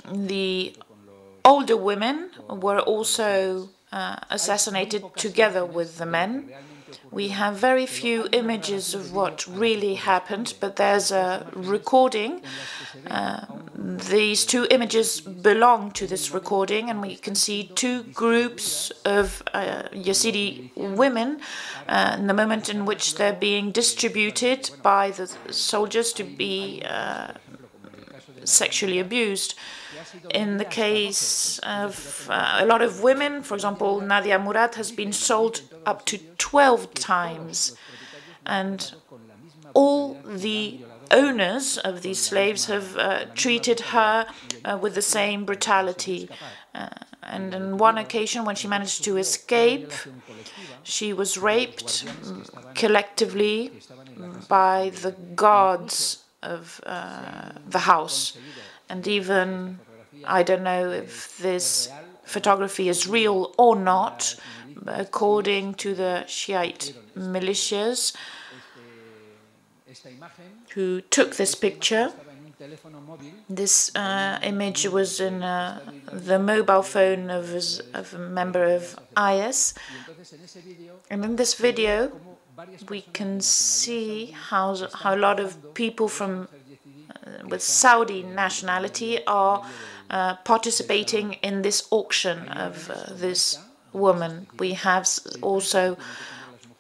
[0.06, 0.76] The
[1.44, 6.52] older women were also uh, assassinated together with the men.
[7.12, 12.42] We have very few images of what really happened, but there's a recording.
[13.10, 19.42] Uh, these two images belong to this recording, and we can see two groups of
[19.54, 21.40] uh, Yazidi women
[21.88, 27.34] uh, in the moment in which they're being distributed by the soldiers to be uh,
[28.48, 29.56] sexually abused.
[30.34, 35.12] In the case of uh, a lot of women, for example, Nadia Murad has been
[35.12, 37.76] sold up to 12 times.
[38.46, 38.94] And
[39.74, 40.80] all the
[41.12, 44.28] owners of these slaves have uh, treated her
[44.66, 46.30] uh, with the same brutality.
[46.74, 46.90] Uh,
[47.24, 49.92] and on one occasion, when she managed to escape,
[50.84, 52.06] she was raped
[52.76, 53.72] collectively
[54.48, 58.38] by the guards of uh, the house.
[58.90, 59.80] And even
[60.26, 61.90] I don't know if this
[62.24, 64.36] photography is real or not,
[64.86, 68.16] according to the Shiite militias
[70.74, 72.12] who took this picture.
[73.50, 75.80] This uh, image was in uh,
[76.12, 77.54] the mobile phone of,
[77.94, 79.76] of, a member of IS.
[81.10, 82.12] And in this video,
[82.90, 86.48] we can see how, how a lot of people from
[87.10, 89.64] uh, with Saudi nationality are
[90.10, 93.60] uh, participating in this auction of uh, this
[93.94, 94.48] woman.
[94.58, 95.08] We have
[95.42, 95.98] also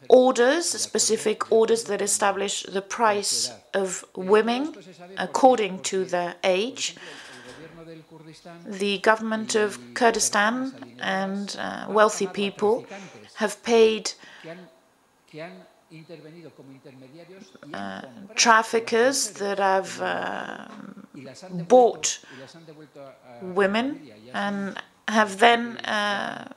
[0.09, 4.73] orders, specific orders that establish the price of women
[5.17, 6.95] according to their age.
[8.65, 12.85] The government of Kurdistan and uh, wealthy people
[13.35, 14.11] have paid
[17.73, 18.01] uh,
[18.35, 20.67] traffickers that have uh,
[21.67, 22.19] bought
[23.41, 23.99] women
[24.33, 24.77] and
[25.07, 26.51] have then uh,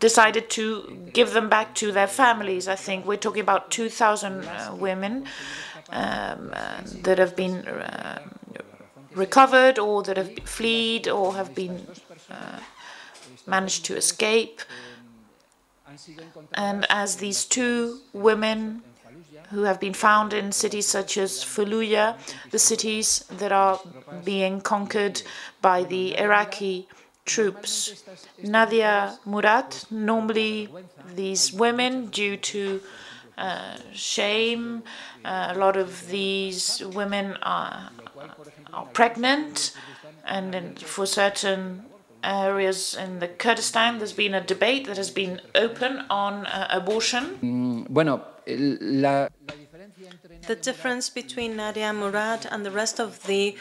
[0.00, 2.66] decided to give them back to their families.
[2.68, 5.26] I think we're talking about 2,000 uh, women
[5.90, 7.64] um, uh, that have been
[9.14, 11.86] recovered or that have fled or have been
[13.46, 14.60] managed to escape.
[16.54, 18.82] And as these two women
[19.50, 22.16] who have been found in cities such as Fallujah,
[22.50, 23.80] the cities that are
[24.24, 25.22] being conquered
[25.62, 26.88] by the Iraqi
[27.24, 28.04] troops.
[28.42, 30.68] Nadia Murad, normally
[31.14, 32.80] these women, due to
[33.36, 34.82] uh, shame,
[35.24, 37.90] uh, a lot of these women are,
[38.72, 39.76] are pregnant,
[40.24, 41.84] and for certain
[42.26, 47.38] areas in the Kurdistan, there's been a debate that has been open on uh, abortion.
[47.42, 49.28] Mm, bueno, la,
[50.46, 53.56] the difference between Nadia Murad and the rest of the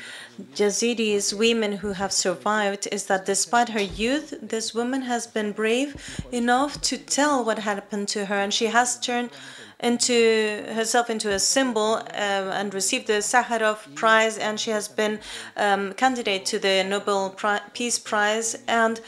[0.54, 5.96] Yazidis women who have survived is that despite her youth, this woman has been brave
[6.32, 9.32] enough to tell what happened to her, and she has turned
[9.80, 15.20] into herself into a symbol um, and received the Sakharov Prize, and she has been
[15.58, 17.36] um, candidate to the Nobel
[17.74, 19.02] Peace Prize and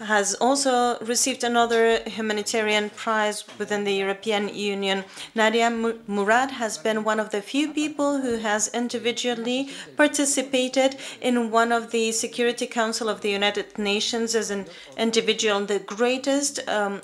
[0.00, 5.04] has also received another humanitarian prize within the European Union.
[5.34, 11.72] Nadia Murad has been one of the few people who has individually participated in one
[11.72, 14.66] of the Security Council of the United Nations as an
[14.98, 17.00] individual, the greatest um,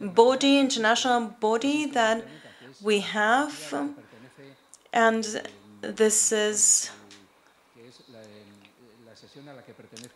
[0.00, 2.24] body, international body that
[2.82, 3.74] we have.
[4.92, 5.24] And
[5.82, 6.90] this is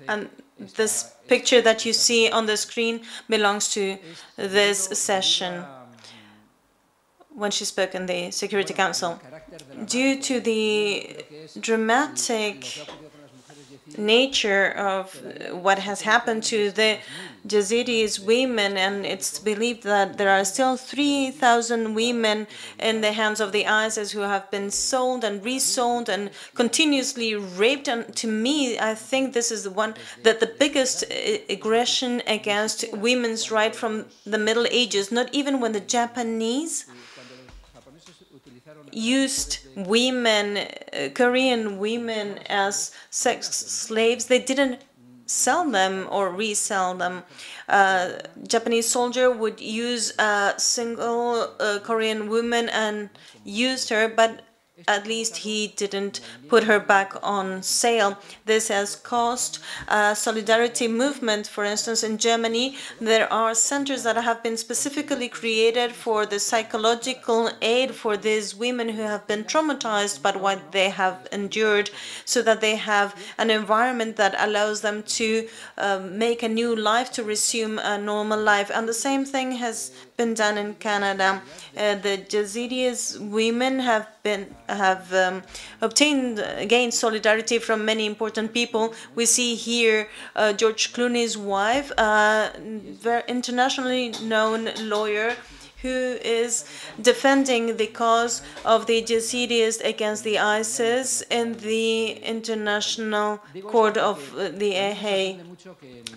[0.09, 0.29] and
[0.77, 3.99] this picture that you see on the screen belongs to
[4.37, 5.65] this session
[7.35, 9.21] when she spoke in the Security Council.
[9.87, 11.25] Due to the
[11.59, 12.87] dramatic
[13.99, 15.15] nature of
[15.53, 16.99] what has happened to the
[17.47, 22.47] Yazidis women, and it's believed that there are still 3,000 women
[22.79, 27.89] in the hands of the ISIS who have been sold and resold and continuously raped.
[27.89, 31.05] And to me, I think this is the one that the biggest
[31.49, 35.11] aggression against women's right from the Middle Ages.
[35.11, 36.85] Not even when the Japanese
[38.93, 44.27] used women, uh, Korean women, as sex slaves.
[44.27, 44.81] They didn't
[45.27, 47.23] sell them or resell them.
[47.69, 53.11] Uh, Japanese soldier would use a single uh, Korean woman and
[53.45, 54.43] used her, but
[54.87, 58.19] at least he didn't put her back on sale.
[58.47, 59.59] This has caused
[59.89, 61.47] a solidarity movement.
[61.47, 67.51] For instance, in Germany, there are centers that have been specifically created for the psychological
[67.63, 71.91] aid for these women who have been traumatized by what they have endured,
[72.25, 75.49] so that they have an environment that allows them to
[75.79, 78.71] uh, make a new life, to resume a normal life.
[78.73, 81.29] And the same thing has been done in Canada.
[81.77, 83.01] Uh, the Yazidis
[83.39, 85.37] women have been have um,
[85.87, 86.35] obtained
[86.75, 88.85] gained solidarity from many important people.
[89.19, 89.99] We see here
[90.37, 92.53] uh, George Clooney's wife, a
[93.07, 94.61] very internationally known
[94.95, 95.29] lawyer
[95.83, 96.65] who is
[97.01, 104.19] defending the cause of the Yazidis against the ISIS in the International Court of
[104.59, 105.41] the Hague.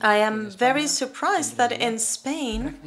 [0.01, 2.77] I am very surprised that in Spain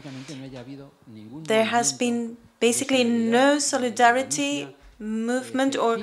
[1.44, 5.98] there has been basically no solidarity movement or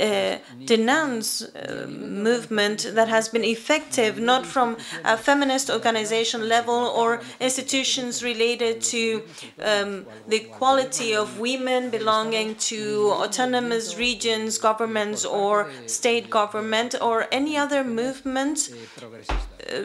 [0.00, 7.20] uh, denounce uh, movement that has been effective, not from a feminist organization level or
[7.40, 9.22] institutions related to
[9.62, 17.56] um, the equality of women belonging to autonomous regions, governments, or state government, or any
[17.56, 18.70] other movement
[19.68, 19.82] uh,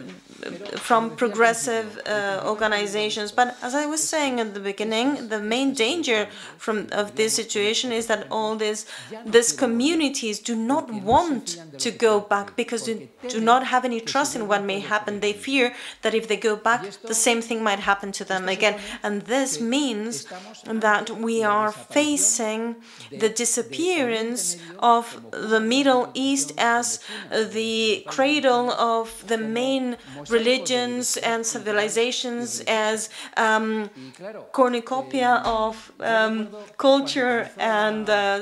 [0.78, 3.32] from progressive uh, organizations.
[3.32, 7.92] But as I was saying at the beginning, the main danger from of this situation
[7.92, 8.86] is that all these
[9.26, 11.46] these communities do not want
[11.80, 15.20] to go back because they do not have any trust in what may happen.
[15.20, 18.80] They fear that if they go back, the same thing might happen to them again.
[19.04, 20.28] And this means
[20.66, 22.76] that we are facing
[23.12, 27.00] the disappearance of the Middle East as
[27.32, 29.98] the cradle of the main
[30.30, 33.90] religions and civilizations as um,
[34.52, 38.42] cornucopia of um, culture and uh,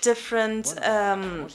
[0.00, 1.48] different um,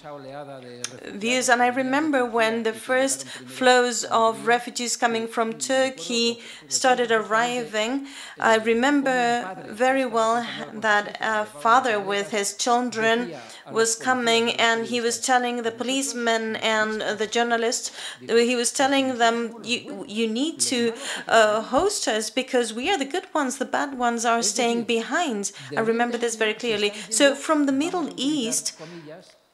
[1.05, 1.49] views.
[1.49, 8.07] And I remember when the first flows of refugees coming from Turkey started arriving,
[8.39, 13.33] I remember very well that a father with his children
[13.71, 19.55] was coming and he was telling the policemen and the journalists, he was telling them,
[19.63, 20.93] you, you need to
[21.27, 25.51] uh, host us because we are the good ones, the bad ones are staying behind.
[25.75, 26.93] I remember this very clearly.
[27.09, 28.79] So from the Middle East,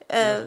[0.10, 0.44] uh,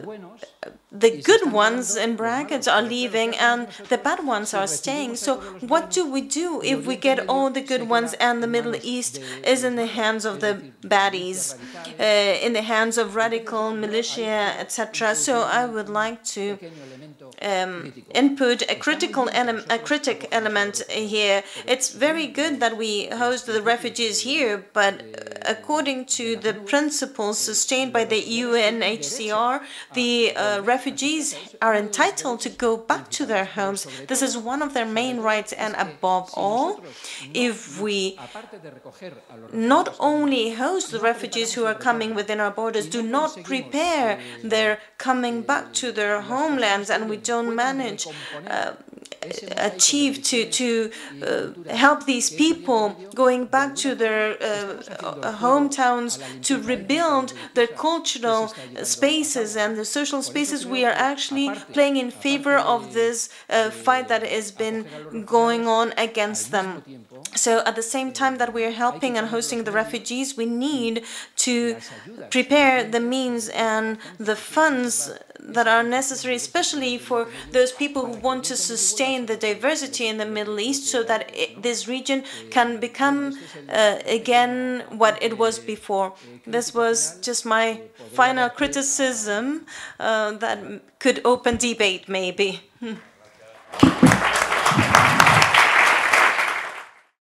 [0.91, 5.15] the good ones in brackets are leaving and the bad ones are staying.
[5.15, 5.37] So
[5.73, 9.19] what do we do if we get all the good ones and the Middle East
[9.43, 11.57] is in the hands of the baddies,
[11.99, 15.15] uh, in the hands of radical militia, etc.
[15.15, 16.59] So I would like to
[17.41, 21.43] um, input a critical a critic element here.
[21.65, 25.03] It's very good that we host the refugees here, but
[25.45, 29.61] according to the principles sustained by the UNHCR,
[29.93, 33.87] the uh, refugees are entitled to go back to their homes.
[34.07, 36.81] This is one of their main rights, and above all,
[37.33, 38.17] if we
[39.51, 44.79] not only host the refugees who are coming within our borders, do not prepare their
[44.97, 48.07] coming back to their homelands, and we don't manage
[48.47, 48.73] uh,
[49.57, 56.61] achieve to to uh, help these people going back to their uh, uh, hometowns to
[56.61, 58.53] rebuild their cultural
[58.83, 60.65] spaces and the social spaces.
[60.65, 64.85] We are actually playing in favor of this uh, fight that has been
[65.25, 66.83] going on against them.
[67.35, 71.03] So at the same time that we are helping and hosting the refugees we need
[71.37, 71.77] to
[72.29, 75.11] prepare the means and the funds
[75.47, 80.25] that are necessary, especially for those people who want to sustain the diversity in the
[80.25, 83.37] Middle East so that it, this region can become
[83.69, 86.13] uh, again what it was before.
[86.45, 87.81] This was just my
[88.13, 89.65] final criticism
[89.99, 92.61] uh, that could open debate, maybe.